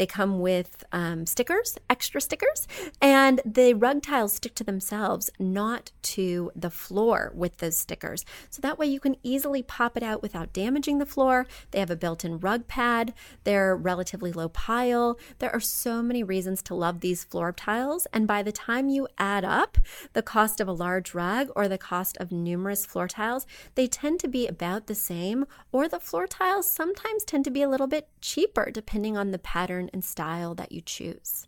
They 0.00 0.06
come 0.06 0.38
with 0.38 0.82
um, 0.92 1.26
stickers, 1.26 1.76
extra 1.90 2.22
stickers, 2.22 2.66
and 3.02 3.38
the 3.44 3.74
rug 3.74 4.02
tiles 4.02 4.32
stick 4.32 4.54
to 4.54 4.64
themselves, 4.64 5.28
not 5.38 5.92
to 6.02 6.50
the 6.56 6.70
floor 6.70 7.32
with 7.34 7.58
those 7.58 7.76
stickers. 7.76 8.24
So 8.48 8.62
that 8.62 8.78
way 8.78 8.86
you 8.86 8.98
can 8.98 9.16
easily 9.22 9.62
pop 9.62 9.98
it 9.98 10.02
out 10.02 10.22
without 10.22 10.54
damaging 10.54 10.96
the 10.96 11.04
floor. 11.04 11.46
They 11.70 11.80
have 11.80 11.90
a 11.90 11.96
built 11.96 12.24
in 12.24 12.40
rug 12.40 12.66
pad, 12.66 13.12
they're 13.44 13.76
relatively 13.76 14.32
low 14.32 14.48
pile. 14.48 15.18
There 15.38 15.52
are 15.52 15.60
so 15.60 16.00
many 16.00 16.22
reasons 16.22 16.62
to 16.62 16.74
love 16.74 17.00
these 17.00 17.22
floor 17.22 17.52
tiles. 17.52 18.06
And 18.10 18.26
by 18.26 18.42
the 18.42 18.52
time 18.52 18.88
you 18.88 19.06
add 19.18 19.44
up 19.44 19.76
the 20.14 20.22
cost 20.22 20.62
of 20.62 20.68
a 20.68 20.72
large 20.72 21.12
rug 21.12 21.50
or 21.54 21.68
the 21.68 21.76
cost 21.76 22.16
of 22.16 22.32
numerous 22.32 22.86
floor 22.86 23.06
tiles, 23.06 23.46
they 23.74 23.86
tend 23.86 24.18
to 24.20 24.28
be 24.28 24.46
about 24.46 24.86
the 24.86 24.94
same, 24.94 25.44
or 25.72 25.88
the 25.88 26.00
floor 26.00 26.26
tiles 26.26 26.66
sometimes 26.66 27.22
tend 27.22 27.44
to 27.44 27.50
be 27.50 27.60
a 27.60 27.68
little 27.68 27.86
bit 27.86 28.08
cheaper 28.22 28.70
depending 28.70 29.18
on 29.18 29.30
the 29.30 29.38
pattern 29.38 29.89
and 29.92 30.04
style 30.04 30.54
that 30.54 30.72
you 30.72 30.80
choose. 30.80 31.46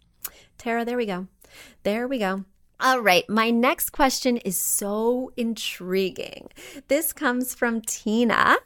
Tara, 0.58 0.84
there 0.84 0.96
we 0.96 1.06
go. 1.06 1.26
There 1.82 2.06
we 2.06 2.18
go. 2.18 2.44
All 2.80 3.00
right, 3.00 3.28
my 3.28 3.50
next 3.50 3.90
question 3.90 4.38
is 4.38 4.58
so 4.58 5.30
intriguing. 5.36 6.48
This 6.88 7.12
comes 7.12 7.54
from 7.54 7.80
Tina. 7.80 8.56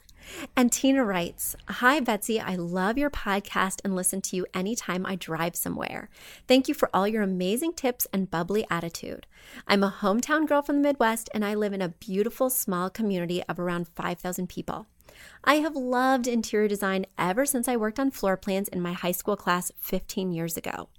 And 0.55 0.71
Tina 0.71 1.05
writes 1.05 1.55
Hi, 1.67 1.99
Betsy. 1.99 2.39
I 2.39 2.55
love 2.55 2.97
your 2.97 3.09
podcast 3.09 3.79
and 3.83 3.95
listen 3.95 4.21
to 4.23 4.35
you 4.35 4.45
anytime 4.53 5.05
I 5.05 5.15
drive 5.15 5.55
somewhere. 5.55 6.09
Thank 6.47 6.67
you 6.67 6.73
for 6.73 6.89
all 6.93 7.07
your 7.07 7.23
amazing 7.23 7.73
tips 7.73 8.07
and 8.11 8.29
bubbly 8.29 8.65
attitude. 8.69 9.25
I'm 9.67 9.83
a 9.83 9.95
hometown 10.01 10.47
girl 10.47 10.61
from 10.61 10.77
the 10.77 10.81
Midwest 10.81 11.29
and 11.33 11.45
I 11.45 11.53
live 11.55 11.73
in 11.73 11.81
a 11.81 11.89
beautiful 11.89 12.49
small 12.49 12.89
community 12.89 13.43
of 13.43 13.59
around 13.59 13.87
5,000 13.87 14.47
people. 14.47 14.87
I 15.43 15.55
have 15.55 15.75
loved 15.75 16.27
interior 16.27 16.67
design 16.67 17.05
ever 17.17 17.45
since 17.45 17.67
I 17.67 17.77
worked 17.77 17.99
on 17.99 18.11
floor 18.11 18.37
plans 18.37 18.67
in 18.67 18.81
my 18.81 18.93
high 18.93 19.11
school 19.11 19.35
class 19.35 19.71
15 19.79 20.31
years 20.31 20.57
ago. 20.57 20.89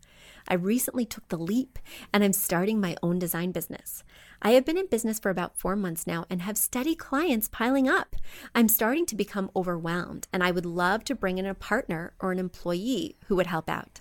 I 0.49 0.55
recently 0.55 1.05
took 1.05 1.29
the 1.29 1.37
leap 1.37 1.79
and 2.13 2.25
I'm 2.25 2.33
starting 2.33 2.81
my 2.81 2.97
own 3.03 3.19
design 3.19 3.53
business. 3.53 4.03
I 4.41 4.53
have 4.53 4.65
been 4.65 4.79
in 4.79 4.87
business 4.87 5.19
for 5.19 5.31
about 5.31 5.59
four 5.59 5.77
months 5.77 6.07
now 6.07 6.25
and 6.31 6.43
have 6.43 6.57
steady 6.57 6.95
clients 6.95 7.49
piling 7.49 7.89
up. 7.89 8.17
I'm 8.55 8.69
starting 8.69 9.05
to 9.07 9.17
become 9.17 9.51
overwhelmed 9.55 10.27
and 10.33 10.43
I 10.43 10.51
would 10.51 10.67
love 10.67 11.05
to 11.05 11.15
bring 11.15 11.39
in 11.39 11.47
a 11.47 11.55
partner 11.55 12.15
or 12.19 12.33
an 12.33 12.39
employee 12.39 13.17
who 13.27 13.37
would 13.37 13.49
help 13.49 13.69
out. 13.69 14.01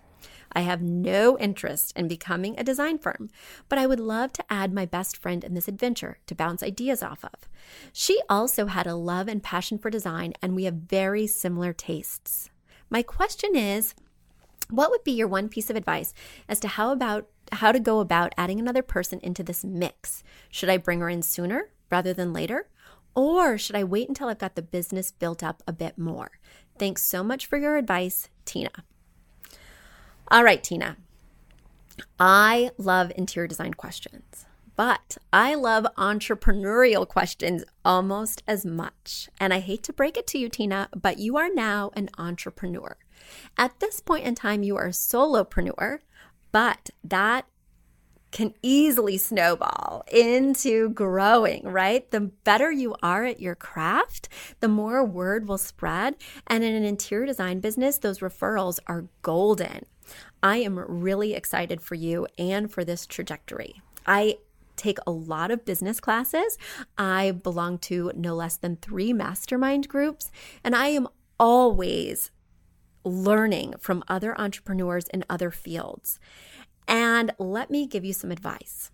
I 0.57 0.61
have 0.61 0.81
no 0.81 1.37
interest 1.37 1.93
in 1.95 2.07
becoming 2.07 2.57
a 2.57 2.63
design 2.63 2.97
firm, 2.97 3.29
but 3.69 3.77
I 3.77 3.85
would 3.85 3.99
love 3.99 4.33
to 4.33 4.45
add 4.49 4.73
my 4.73 4.87
best 4.87 5.15
friend 5.15 5.43
in 5.43 5.53
this 5.53 5.67
adventure 5.67 6.17
to 6.25 6.33
bounce 6.33 6.63
ideas 6.63 7.03
off 7.03 7.23
of. 7.23 7.47
She 7.93 8.19
also 8.27 8.65
had 8.65 8.87
a 8.87 8.95
love 8.95 9.27
and 9.27 9.43
passion 9.43 9.77
for 9.77 9.91
design, 9.91 10.33
and 10.41 10.55
we 10.55 10.63
have 10.63 10.73
very 10.73 11.27
similar 11.27 11.73
tastes. 11.73 12.49
My 12.89 13.03
question 13.03 13.55
is, 13.55 13.93
what 14.71 14.89
would 14.89 15.03
be 15.03 15.11
your 15.11 15.27
one 15.27 15.47
piece 15.47 15.69
of 15.69 15.75
advice 15.75 16.15
as 16.49 16.59
to 16.61 16.69
how 16.69 16.91
about 16.91 17.27
how 17.51 17.71
to 17.71 17.79
go 17.79 17.99
about 17.99 18.33
adding 18.35 18.59
another 18.59 18.81
person 18.81 19.19
into 19.21 19.43
this 19.43 19.63
mix? 19.63 20.23
Should 20.49 20.69
I 20.69 20.77
bring 20.77 21.01
her 21.01 21.09
in 21.09 21.21
sooner 21.21 21.69
rather 21.91 22.15
than 22.15 22.33
later? 22.33 22.67
Or 23.13 23.59
should 23.59 23.75
I 23.75 23.83
wait 23.83 24.09
until 24.09 24.27
I've 24.27 24.39
got 24.39 24.55
the 24.55 24.63
business 24.63 25.11
built 25.11 25.43
up 25.43 25.61
a 25.67 25.71
bit 25.71 25.99
more? 25.99 26.31
Thanks 26.79 27.03
so 27.03 27.23
much 27.23 27.45
for 27.45 27.59
your 27.59 27.77
advice, 27.77 28.29
Tina. 28.43 28.71
All 30.29 30.43
right, 30.43 30.61
Tina. 30.61 30.97
I 32.19 32.71
love 32.77 33.13
interior 33.15 33.47
design 33.47 33.73
questions, 33.73 34.45
but 34.75 35.17
I 35.31 35.55
love 35.55 35.85
entrepreneurial 35.97 37.07
questions 37.07 37.63
almost 37.85 38.43
as 38.45 38.65
much. 38.65 39.29
And 39.39 39.53
I 39.53 39.59
hate 39.59 39.83
to 39.83 39.93
break 39.93 40.17
it 40.17 40.27
to 40.27 40.37
you, 40.37 40.49
Tina, 40.49 40.89
but 40.93 41.17
you 41.17 41.37
are 41.37 41.49
now 41.49 41.91
an 41.95 42.09
entrepreneur. 42.17 42.97
At 43.57 43.79
this 43.79 44.01
point 44.01 44.25
in 44.25 44.35
time, 44.35 44.63
you 44.63 44.75
are 44.75 44.87
a 44.87 44.91
solopreneur, 44.91 45.99
but 46.51 46.89
that 47.03 47.45
can 48.37 48.53
easily 48.61 49.17
snowball 49.17 50.03
into 50.11 50.89
growing, 50.89 51.63
right? 51.63 52.11
The 52.11 52.19
better 52.19 52.71
you 52.71 52.95
are 53.01 53.25
at 53.25 53.41
your 53.41 53.55
craft, 53.55 54.29
the 54.59 54.67
more 54.67 55.03
word 55.03 55.47
will 55.47 55.57
spread. 55.57 56.13
And 56.45 56.63
in 56.63 56.75
an 56.75 56.83
interior 56.83 57.25
design 57.25 57.61
business, 57.61 57.97
those 57.97 58.19
referrals 58.19 58.77
are 58.85 59.07
golden. 59.23 59.87
I 60.43 60.57
am 60.57 60.77
really 60.77 61.33
excited 61.33 61.81
for 61.81 61.95
you 61.95 62.27
and 62.37 62.71
for 62.71 62.85
this 62.85 63.07
trajectory. 63.07 63.81
I 64.05 64.37
take 64.75 64.99
a 65.07 65.11
lot 65.11 65.49
of 65.49 65.65
business 65.65 65.99
classes. 65.99 66.59
I 66.95 67.31
belong 67.31 67.79
to 67.79 68.11
no 68.15 68.35
less 68.35 68.55
than 68.55 68.75
three 68.75 69.13
mastermind 69.13 69.87
groups, 69.87 70.29
and 70.63 70.75
I 70.75 70.89
am 70.89 71.07
always 71.39 72.29
learning 73.03 73.73
from 73.79 74.03
other 74.07 74.39
entrepreneurs 74.39 75.07
in 75.07 75.25
other 75.27 75.49
fields. 75.49 76.19
And 76.87 77.33
let 77.37 77.69
me 77.69 77.85
give 77.85 78.05
you 78.05 78.13
some 78.13 78.31
advice. 78.31 78.91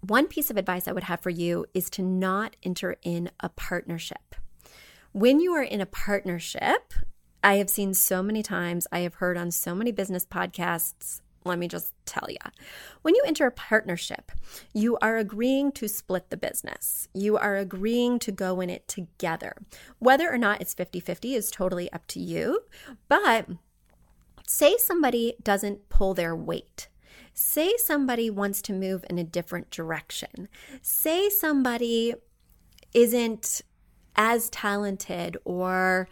One 0.00 0.26
piece 0.26 0.50
of 0.50 0.56
advice 0.56 0.86
I 0.86 0.92
would 0.92 1.04
have 1.04 1.20
for 1.20 1.30
you 1.30 1.66
is 1.72 1.88
to 1.90 2.02
not 2.02 2.56
enter 2.62 2.96
in 3.02 3.30
a 3.40 3.48
partnership. 3.48 4.34
When 5.12 5.40
you 5.40 5.54
are 5.54 5.62
in 5.62 5.80
a 5.80 5.86
partnership, 5.86 6.92
I 7.42 7.54
have 7.54 7.70
seen 7.70 7.94
so 7.94 8.22
many 8.22 8.42
times, 8.42 8.86
I 8.90 9.00
have 9.00 9.14
heard 9.14 9.36
on 9.36 9.50
so 9.50 9.74
many 9.74 9.92
business 9.92 10.26
podcasts. 10.26 11.20
Let 11.44 11.58
me 11.58 11.68
just 11.68 11.92
tell 12.06 12.26
you. 12.28 12.38
When 13.02 13.14
you 13.14 13.22
enter 13.26 13.46
a 13.46 13.50
partnership, 13.50 14.32
you 14.72 14.96
are 15.02 15.18
agreeing 15.18 15.72
to 15.72 15.88
split 15.88 16.30
the 16.30 16.38
business. 16.38 17.08
You 17.12 17.36
are 17.36 17.56
agreeing 17.56 18.18
to 18.20 18.32
go 18.32 18.62
in 18.62 18.70
it 18.70 18.88
together. 18.88 19.54
Whether 19.98 20.32
or 20.32 20.38
not 20.38 20.62
it's 20.62 20.72
50 20.72 21.00
50 21.00 21.34
is 21.34 21.50
totally 21.50 21.92
up 21.92 22.06
to 22.08 22.20
you. 22.20 22.60
But 23.08 23.46
say 24.46 24.76
somebody 24.76 25.34
doesn't 25.42 25.88
pull 25.88 26.14
their 26.14 26.34
weight. 26.34 26.88
Say 27.32 27.74
somebody 27.78 28.30
wants 28.30 28.62
to 28.62 28.72
move 28.72 29.04
in 29.10 29.18
a 29.18 29.24
different 29.24 29.70
direction. 29.70 30.48
Say 30.82 31.28
somebody 31.28 32.14
isn't 32.92 33.62
as 34.14 34.48
talented 34.50 35.36
or 35.44 36.08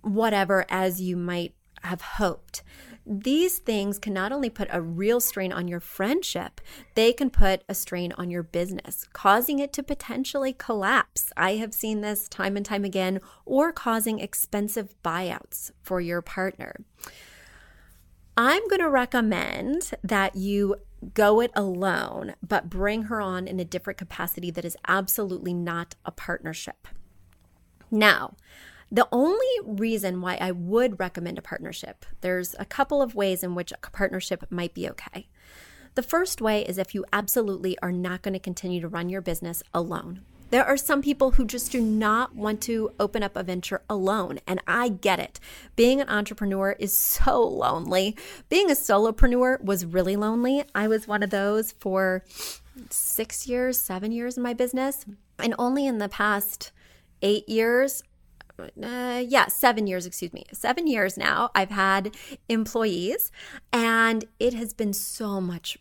whatever 0.00 0.64
as 0.70 1.00
you 1.00 1.16
might 1.16 1.54
have 1.82 2.00
hoped. 2.00 2.62
These 3.08 3.58
things 3.58 4.00
can 4.00 4.12
not 4.12 4.32
only 4.32 4.50
put 4.50 4.66
a 4.72 4.82
real 4.82 5.20
strain 5.20 5.52
on 5.52 5.68
your 5.68 5.78
friendship, 5.78 6.60
they 6.94 7.12
can 7.12 7.30
put 7.30 7.62
a 7.68 7.74
strain 7.74 8.12
on 8.18 8.30
your 8.30 8.42
business, 8.42 9.06
causing 9.12 9.60
it 9.60 9.72
to 9.74 9.82
potentially 9.84 10.52
collapse. 10.52 11.32
I 11.36 11.52
have 11.56 11.72
seen 11.72 12.00
this 12.00 12.28
time 12.28 12.56
and 12.56 12.66
time 12.66 12.84
again, 12.84 13.20
or 13.44 13.70
causing 13.70 14.18
expensive 14.18 14.94
buyouts 15.04 15.70
for 15.82 16.00
your 16.00 16.20
partner. 16.20 16.84
I'm 18.36 18.68
going 18.68 18.80
to 18.80 18.88
recommend 18.90 19.92
that 20.04 20.36
you 20.36 20.76
go 21.14 21.40
it 21.40 21.50
alone, 21.54 22.34
but 22.46 22.68
bring 22.68 23.04
her 23.04 23.20
on 23.20 23.46
in 23.46 23.58
a 23.60 23.64
different 23.64 23.98
capacity 23.98 24.50
that 24.50 24.64
is 24.64 24.76
absolutely 24.86 25.54
not 25.54 25.94
a 26.04 26.10
partnership. 26.10 26.88
Now, 27.90 28.34
The 28.90 29.08
only 29.10 29.46
reason 29.64 30.20
why 30.20 30.36
I 30.40 30.52
would 30.52 31.00
recommend 31.00 31.38
a 31.38 31.42
partnership, 31.42 32.06
there's 32.20 32.54
a 32.58 32.64
couple 32.64 33.02
of 33.02 33.16
ways 33.16 33.42
in 33.42 33.54
which 33.54 33.72
a 33.72 33.90
partnership 33.90 34.46
might 34.48 34.74
be 34.74 34.88
okay. 34.88 35.28
The 35.96 36.02
first 36.02 36.40
way 36.40 36.64
is 36.64 36.78
if 36.78 36.94
you 36.94 37.04
absolutely 37.12 37.76
are 37.82 37.90
not 37.90 38.22
going 38.22 38.34
to 38.34 38.40
continue 38.40 38.80
to 38.80 38.88
run 38.88 39.08
your 39.08 39.22
business 39.22 39.62
alone. 39.74 40.20
There 40.50 40.64
are 40.64 40.76
some 40.76 41.02
people 41.02 41.32
who 41.32 41.44
just 41.44 41.72
do 41.72 41.80
not 41.80 42.36
want 42.36 42.60
to 42.62 42.92
open 43.00 43.22
up 43.22 43.36
a 43.36 43.42
venture 43.42 43.82
alone, 43.90 44.38
and 44.46 44.60
I 44.66 44.88
get 44.88 45.18
it. 45.18 45.40
Being 45.74 46.00
an 46.00 46.08
entrepreneur 46.08 46.76
is 46.78 46.96
so 46.96 47.42
lonely. 47.42 48.16
Being 48.48 48.70
a 48.70 48.74
solopreneur 48.74 49.60
was 49.62 49.84
really 49.84 50.14
lonely. 50.14 50.64
I 50.74 50.86
was 50.86 51.08
one 51.08 51.22
of 51.22 51.30
those 51.30 51.72
for 51.72 52.24
six 52.90 53.48
years, 53.48 53.80
seven 53.80 54.12
years 54.12 54.36
in 54.36 54.42
my 54.42 54.54
business, 54.54 55.04
and 55.38 55.54
only 55.58 55.86
in 55.86 55.98
the 55.98 56.08
past 56.08 56.72
eight 57.22 57.48
years 57.48 58.02
uh, 58.58 59.22
yeah, 59.26 59.46
seven 59.48 59.86
years, 59.86 60.06
excuse 60.06 60.32
me, 60.32 60.44
seven 60.52 60.86
years 60.86 61.18
now, 61.18 61.50
I've 61.54 61.70
had 61.70 62.16
employees, 62.48 63.30
and 63.72 64.24
it 64.40 64.54
has 64.54 64.72
been 64.72 64.94
so 64.94 65.40
much 65.40 65.76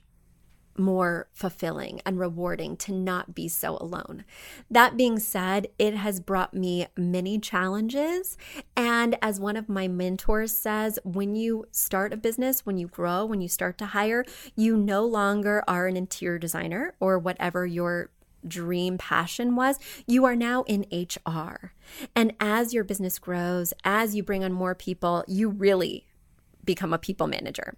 more 0.77 1.27
fulfilling 1.33 2.01
and 2.05 2.19
rewarding 2.19 2.77
to 2.77 2.91
not 2.91 3.33
be 3.33 3.47
so 3.47 3.77
alone. 3.77 4.25
That 4.69 4.97
being 4.97 5.19
said, 5.19 5.67
it 5.79 5.95
has 5.95 6.19
brought 6.19 6.53
me 6.53 6.87
many 6.97 7.39
challenges. 7.39 8.37
And 8.75 9.17
as 9.21 9.39
one 9.39 9.57
of 9.57 9.69
my 9.69 9.87
mentors 9.87 10.51
says, 10.51 10.99
when 11.03 11.35
you 11.35 11.65
start 11.71 12.13
a 12.13 12.17
business, 12.17 12.65
when 12.65 12.77
you 12.77 12.87
grow, 12.87 13.25
when 13.25 13.41
you 13.41 13.47
start 13.47 13.77
to 13.79 13.87
hire, 13.87 14.25
you 14.55 14.77
no 14.77 15.05
longer 15.05 15.63
are 15.67 15.87
an 15.87 15.97
interior 15.97 16.39
designer 16.39 16.95
or 16.99 17.17
whatever 17.19 17.65
your 17.65 18.09
dream 18.47 18.97
passion 18.97 19.55
was, 19.55 19.79
you 20.05 20.25
are 20.25 20.35
now 20.35 20.63
in 20.63 20.85
HR. 20.91 21.73
And 22.15 22.33
as 22.39 22.73
your 22.73 22.83
business 22.83 23.17
grows, 23.19 23.73
as 23.83 24.15
you 24.15 24.23
bring 24.23 24.43
on 24.43 24.53
more 24.53 24.75
people, 24.75 25.23
you 25.27 25.49
really 25.49 26.05
become 26.63 26.93
a 26.93 26.97
people 26.97 27.27
manager. 27.27 27.75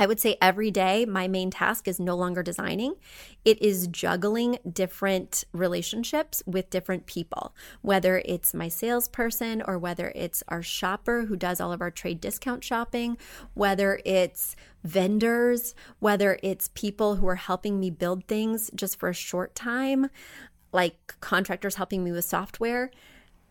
I 0.00 0.06
would 0.06 0.20
say 0.20 0.36
every 0.40 0.70
day, 0.70 1.04
my 1.04 1.26
main 1.26 1.50
task 1.50 1.88
is 1.88 1.98
no 1.98 2.14
longer 2.14 2.44
designing. 2.44 2.94
It 3.44 3.60
is 3.60 3.88
juggling 3.88 4.58
different 4.72 5.42
relationships 5.52 6.40
with 6.46 6.70
different 6.70 7.06
people, 7.06 7.52
whether 7.82 8.22
it's 8.24 8.54
my 8.54 8.68
salesperson 8.68 9.60
or 9.66 9.76
whether 9.76 10.12
it's 10.14 10.44
our 10.46 10.62
shopper 10.62 11.24
who 11.24 11.34
does 11.34 11.60
all 11.60 11.72
of 11.72 11.80
our 11.80 11.90
trade 11.90 12.20
discount 12.20 12.62
shopping, 12.62 13.18
whether 13.54 14.00
it's 14.04 14.54
vendors, 14.84 15.74
whether 15.98 16.38
it's 16.44 16.68
people 16.74 17.16
who 17.16 17.26
are 17.26 17.34
helping 17.34 17.80
me 17.80 17.90
build 17.90 18.24
things 18.28 18.70
just 18.76 19.00
for 19.00 19.08
a 19.08 19.14
short 19.14 19.56
time, 19.56 20.10
like 20.72 21.16
contractors 21.20 21.74
helping 21.74 22.04
me 22.04 22.12
with 22.12 22.24
software. 22.24 22.92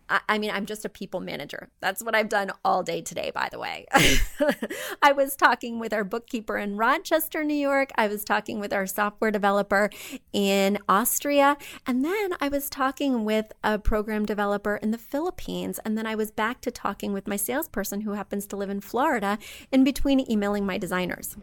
I 0.08 0.38
mean, 0.38 0.50
I'm 0.50 0.66
just 0.66 0.84
a 0.84 0.88
people 0.88 1.20
manager. 1.20 1.68
That's 1.80 2.02
what 2.02 2.14
I've 2.14 2.28
done 2.28 2.50
all 2.64 2.82
day 2.82 3.02
today, 3.02 3.30
by 3.34 3.48
the 3.50 3.58
way. 3.58 3.86
I 5.02 5.12
was 5.12 5.36
talking 5.36 5.78
with 5.78 5.92
our 5.92 6.04
bookkeeper 6.04 6.56
in 6.56 6.76
Rochester, 6.76 7.44
New 7.44 7.54
York. 7.54 7.90
I 7.96 8.08
was 8.08 8.24
talking 8.24 8.58
with 8.58 8.72
our 8.72 8.86
software 8.86 9.30
developer 9.30 9.90
in 10.32 10.78
Austria. 10.88 11.56
And 11.86 12.04
then 12.04 12.30
I 12.40 12.48
was 12.48 12.70
talking 12.70 13.24
with 13.24 13.52
a 13.62 13.78
program 13.78 14.24
developer 14.24 14.76
in 14.76 14.90
the 14.90 14.98
Philippines. 14.98 15.78
And 15.84 15.98
then 15.98 16.06
I 16.06 16.14
was 16.14 16.30
back 16.30 16.60
to 16.62 16.70
talking 16.70 17.12
with 17.12 17.26
my 17.26 17.36
salesperson 17.36 18.02
who 18.02 18.12
happens 18.12 18.46
to 18.46 18.56
live 18.56 18.70
in 18.70 18.80
Florida 18.80 19.38
in 19.70 19.84
between 19.84 20.30
emailing 20.30 20.64
my 20.64 20.78
designers 20.78 21.36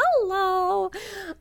hello. 0.00 0.90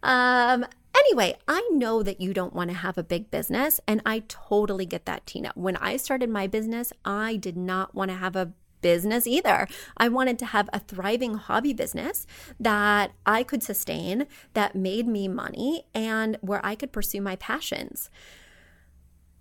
Um, 0.03 0.65
Anyway, 0.99 1.37
I 1.47 1.67
know 1.71 2.03
that 2.03 2.19
you 2.19 2.33
don't 2.33 2.53
want 2.53 2.69
to 2.71 2.75
have 2.75 2.97
a 2.97 3.03
big 3.03 3.31
business, 3.31 3.79
and 3.87 4.01
I 4.05 4.23
totally 4.27 4.85
get 4.85 5.05
that, 5.05 5.25
Tina. 5.25 5.51
When 5.55 5.77
I 5.77 5.97
started 5.97 6.29
my 6.29 6.45
business, 6.45 6.91
I 7.05 7.37
did 7.37 7.55
not 7.55 7.95
want 7.95 8.11
to 8.11 8.17
have 8.17 8.35
a 8.35 8.51
business 8.81 9.25
either. 9.25 9.67
I 9.97 10.09
wanted 10.09 10.37
to 10.39 10.45
have 10.47 10.69
a 10.73 10.79
thriving 10.79 11.35
hobby 11.35 11.73
business 11.73 12.27
that 12.59 13.11
I 13.25 13.43
could 13.43 13.63
sustain, 13.63 14.27
that 14.53 14.75
made 14.75 15.07
me 15.07 15.27
money, 15.27 15.85
and 15.93 16.37
where 16.41 16.65
I 16.65 16.75
could 16.75 16.91
pursue 16.91 17.21
my 17.21 17.35
passions. 17.37 18.09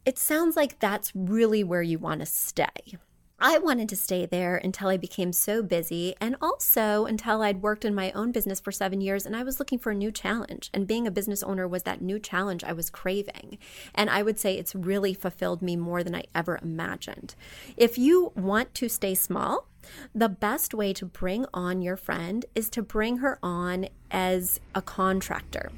It 0.05 0.19
sounds 0.19 0.57
like 0.57 0.79
that's 0.79 1.13
really 1.15 1.65
where 1.65 1.83
you 1.83 1.99
want 1.99 2.21
to 2.21 2.27
stay. 2.27 2.99
I 3.41 3.59
wanted 3.59 3.89
to 3.91 3.97
stay 3.97 4.27
there 4.27 4.57
until 4.57 4.89
I 4.89 4.97
became 4.97 5.33
so 5.33 5.63
busy 5.63 6.17
and 6.21 6.35
also 6.43 7.07
until 7.07 7.41
I'd 7.41 7.63
worked 7.63 7.85
in 7.85 7.95
my 7.95 8.11
own 8.11 8.33
business 8.33 8.59
for 8.59 8.73
seven 8.73 9.01
years 9.01 9.25
and 9.25 9.37
I 9.37 9.45
was 9.45 9.61
looking 9.61 9.79
for 9.79 9.93
a 9.93 9.95
new 9.95 10.11
challenge. 10.11 10.71
And 10.75 10.89
being 10.89 11.07
a 11.07 11.13
business 11.13 11.45
owner 11.45 11.69
was 11.69 11.85
that 11.85 12.03
new 12.03 12.19
challenge 12.19 12.65
I 12.65 12.73
was 12.73 12.91
craving. 12.91 13.59
And 13.95 14.11
I 14.11 14.25
would 14.25 14.41
say 14.41 14.59
it's 14.59 14.75
really 14.75 15.15
fulfilled 15.15 15.63
me 15.63 15.77
more 15.77 16.03
than 16.03 16.17
I 16.17 16.25
ever 16.35 16.59
imagined. 16.61 17.37
If 17.77 17.97
you 17.97 18.33
want 18.35 18.75
to 18.75 18.89
stay 18.89 19.15
small, 19.15 19.69
the 20.13 20.29
best 20.29 20.75
way 20.75 20.93
to 20.95 21.07
bring 21.07 21.47
on 21.55 21.81
your 21.81 21.97
friend 21.97 22.45
is 22.57 22.69
to 22.71 22.83
bring 22.83 23.19
her 23.19 23.39
on 23.41 23.87
as 24.11 24.59
a 24.75 24.83
contractor. 24.83 25.71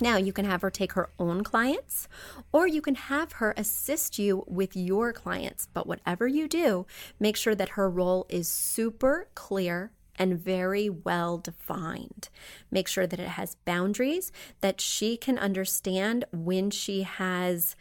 Now, 0.00 0.16
you 0.16 0.32
can 0.32 0.44
have 0.44 0.62
her 0.62 0.70
take 0.70 0.92
her 0.92 1.10
own 1.18 1.42
clients, 1.42 2.08
or 2.52 2.66
you 2.66 2.80
can 2.80 2.94
have 2.94 3.32
her 3.32 3.52
assist 3.56 4.18
you 4.18 4.44
with 4.46 4.76
your 4.76 5.12
clients. 5.12 5.68
But 5.72 5.86
whatever 5.86 6.26
you 6.26 6.46
do, 6.48 6.86
make 7.18 7.36
sure 7.36 7.54
that 7.54 7.70
her 7.70 7.90
role 7.90 8.26
is 8.28 8.48
super 8.48 9.28
clear 9.34 9.90
and 10.16 10.38
very 10.38 10.88
well 10.88 11.38
defined. 11.38 12.28
Make 12.70 12.88
sure 12.88 13.06
that 13.06 13.20
it 13.20 13.28
has 13.28 13.56
boundaries, 13.64 14.32
that 14.60 14.80
she 14.80 15.16
can 15.16 15.38
understand 15.38 16.24
when 16.32 16.70
she 16.70 17.02
has 17.02 17.76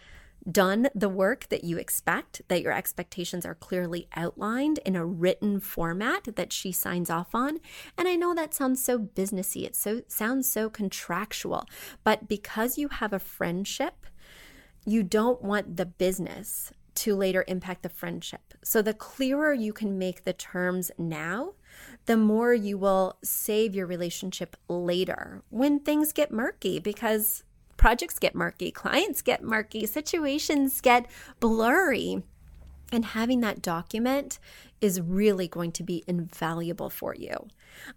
done 0.49 0.89
the 0.95 1.09
work 1.09 1.47
that 1.49 1.63
you 1.63 1.77
expect, 1.77 2.41
that 2.47 2.61
your 2.61 2.71
expectations 2.71 3.45
are 3.45 3.55
clearly 3.55 4.07
outlined 4.15 4.79
in 4.85 4.95
a 4.95 5.05
written 5.05 5.59
format 5.59 6.35
that 6.35 6.53
she 6.53 6.71
signs 6.71 7.09
off 7.09 7.33
on. 7.33 7.59
And 7.97 8.07
I 8.07 8.15
know 8.15 8.33
that 8.33 8.53
sounds 8.53 8.83
so 8.83 8.99
businessy, 8.99 9.65
it 9.65 9.75
so 9.75 10.01
sounds 10.07 10.49
so 10.49 10.69
contractual, 10.69 11.65
but 12.03 12.27
because 12.27 12.77
you 12.77 12.87
have 12.89 13.13
a 13.13 13.19
friendship, 13.19 14.05
you 14.85 15.03
don't 15.03 15.41
want 15.41 15.77
the 15.77 15.85
business 15.85 16.71
to 16.95 17.15
later 17.15 17.43
impact 17.47 17.83
the 17.83 17.89
friendship. 17.89 18.55
So 18.63 18.81
the 18.81 18.93
clearer 18.93 19.53
you 19.53 19.71
can 19.71 19.99
make 19.99 20.23
the 20.23 20.33
terms 20.33 20.89
now, 20.97 21.53
the 22.07 22.17
more 22.17 22.53
you 22.53 22.77
will 22.77 23.17
save 23.23 23.75
your 23.75 23.85
relationship 23.85 24.55
later 24.67 25.43
when 25.49 25.79
things 25.79 26.11
get 26.11 26.31
murky 26.31 26.79
because 26.79 27.43
projects 27.77 28.19
get 28.19 28.35
murky, 28.35 28.71
clients 28.71 29.21
get 29.21 29.43
murky, 29.43 29.85
situations 29.85 30.81
get 30.81 31.07
blurry. 31.39 32.23
And 32.91 33.03
having 33.03 33.41
that 33.41 33.61
document 33.61 34.39
is 34.79 35.01
really 35.01 35.47
going 35.47 35.73
to 35.73 35.83
be 35.83 36.03
invaluable 36.07 36.89
for 36.89 37.13
you. 37.13 37.47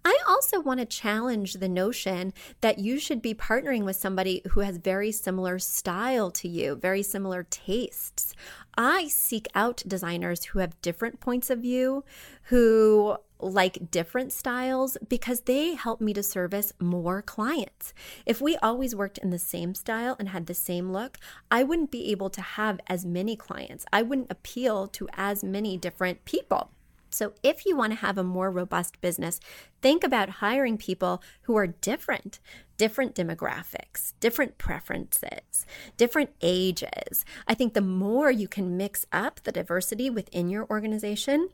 I 0.04 0.18
also 0.26 0.60
want 0.60 0.80
to 0.80 0.86
challenge 0.86 1.54
the 1.54 1.68
notion 1.68 2.32
that 2.60 2.80
you 2.80 2.98
should 2.98 3.22
be 3.22 3.34
partnering 3.34 3.84
with 3.84 3.96
somebody 3.96 4.42
who 4.50 4.60
has 4.60 4.78
very 4.78 5.12
similar 5.12 5.58
style 5.58 6.30
to 6.32 6.48
you, 6.48 6.74
very 6.74 7.02
similar 7.02 7.44
tastes. 7.44 8.34
I 8.76 9.08
seek 9.08 9.46
out 9.54 9.82
designers 9.86 10.46
who 10.46 10.58
have 10.58 10.80
different 10.82 11.20
points 11.20 11.50
of 11.50 11.60
view, 11.60 12.04
who 12.44 13.16
like 13.42 13.90
different 13.90 14.32
styles 14.32 14.96
because 15.08 15.42
they 15.42 15.74
help 15.74 16.00
me 16.00 16.12
to 16.14 16.22
service 16.22 16.72
more 16.80 17.22
clients. 17.22 17.92
If 18.26 18.40
we 18.40 18.56
always 18.56 18.94
worked 18.94 19.18
in 19.18 19.30
the 19.30 19.38
same 19.38 19.74
style 19.74 20.16
and 20.18 20.30
had 20.30 20.46
the 20.46 20.54
same 20.54 20.92
look, 20.92 21.18
I 21.50 21.62
wouldn't 21.62 21.90
be 21.90 22.10
able 22.10 22.30
to 22.30 22.40
have 22.40 22.80
as 22.86 23.04
many 23.04 23.36
clients. 23.36 23.84
I 23.92 24.02
wouldn't 24.02 24.30
appeal 24.30 24.88
to 24.88 25.08
as 25.14 25.44
many 25.44 25.76
different 25.76 26.24
people. 26.24 26.70
So, 27.12 27.32
if 27.42 27.66
you 27.66 27.76
want 27.76 27.92
to 27.92 27.98
have 27.98 28.18
a 28.18 28.22
more 28.22 28.50
robust 28.52 29.00
business, 29.00 29.40
think 29.82 30.04
about 30.04 30.28
hiring 30.28 30.78
people 30.78 31.20
who 31.42 31.56
are 31.56 31.66
different, 31.66 32.38
different 32.76 33.16
demographics, 33.16 34.12
different 34.20 34.58
preferences, 34.58 35.66
different 35.96 36.30
ages. 36.40 37.24
I 37.48 37.54
think 37.54 37.74
the 37.74 37.80
more 37.80 38.30
you 38.30 38.46
can 38.46 38.76
mix 38.76 39.06
up 39.12 39.40
the 39.42 39.50
diversity 39.50 40.08
within 40.08 40.48
your 40.48 40.66
organization, 40.70 41.48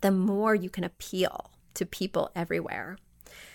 the 0.00 0.10
more 0.10 0.54
you 0.54 0.70
can 0.70 0.84
appeal 0.84 1.50
to 1.74 1.86
people 1.86 2.30
everywhere. 2.34 2.96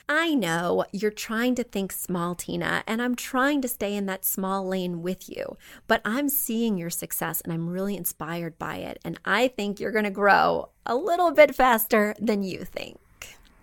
I 0.10 0.36
know 0.36 0.86
you're 0.92 1.10
trying 1.12 1.56
to 1.56 1.64
think 1.64 1.92
small, 1.92 2.36
Tina, 2.36 2.84
and 2.86 3.02
I'm 3.02 3.16
trying 3.16 3.62
to 3.62 3.68
stay 3.68 3.96
in 3.96 4.08
that 4.08 4.26
small 4.26 4.68
lane 4.68 5.02
with 5.02 5.30
you, 5.30 5.58
but 5.88 6.02
I'm 6.04 6.28
seeing 6.28 6.78
your 6.78 6.90
success 6.90 7.40
and 7.42 7.54
I'm 7.54 7.70
really 7.70 7.96
inspired 7.96 8.60
by 8.60 8.78
it. 8.78 9.00
And 9.06 9.20
I 9.24 9.48
think 9.48 9.80
you're 9.80 9.92
going 9.92 10.04
to 10.04 10.12
grow 10.12 10.70
a 10.86 10.96
little 10.96 11.32
bit 11.32 11.56
faster 11.56 12.14
than 12.20 12.44
you 12.44 12.66
think. 12.66 13.00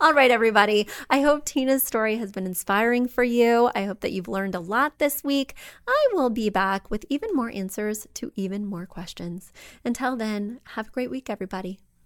All 0.00 0.12
right, 0.12 0.30
everybody. 0.30 0.88
I 1.08 1.20
hope 1.20 1.44
Tina's 1.44 1.82
story 1.82 2.16
has 2.16 2.32
been 2.32 2.46
inspiring 2.46 3.06
for 3.06 3.24
you. 3.24 3.70
I 3.74 3.84
hope 3.84 4.00
that 4.00 4.12
you've 4.12 4.28
learned 4.28 4.54
a 4.54 4.60
lot 4.60 4.98
this 4.98 5.22
week. 5.22 5.54
I 5.86 6.08
will 6.12 6.30
be 6.30 6.50
back 6.50 6.90
with 6.90 7.06
even 7.08 7.30
more 7.32 7.50
answers 7.50 8.06
to 8.14 8.32
even 8.34 8.66
more 8.66 8.86
questions. 8.86 9.52
Until 9.84 10.16
then, 10.16 10.60
have 10.74 10.88
a 10.88 10.90
great 10.90 11.10
week, 11.10 11.30
everybody. 11.30 11.78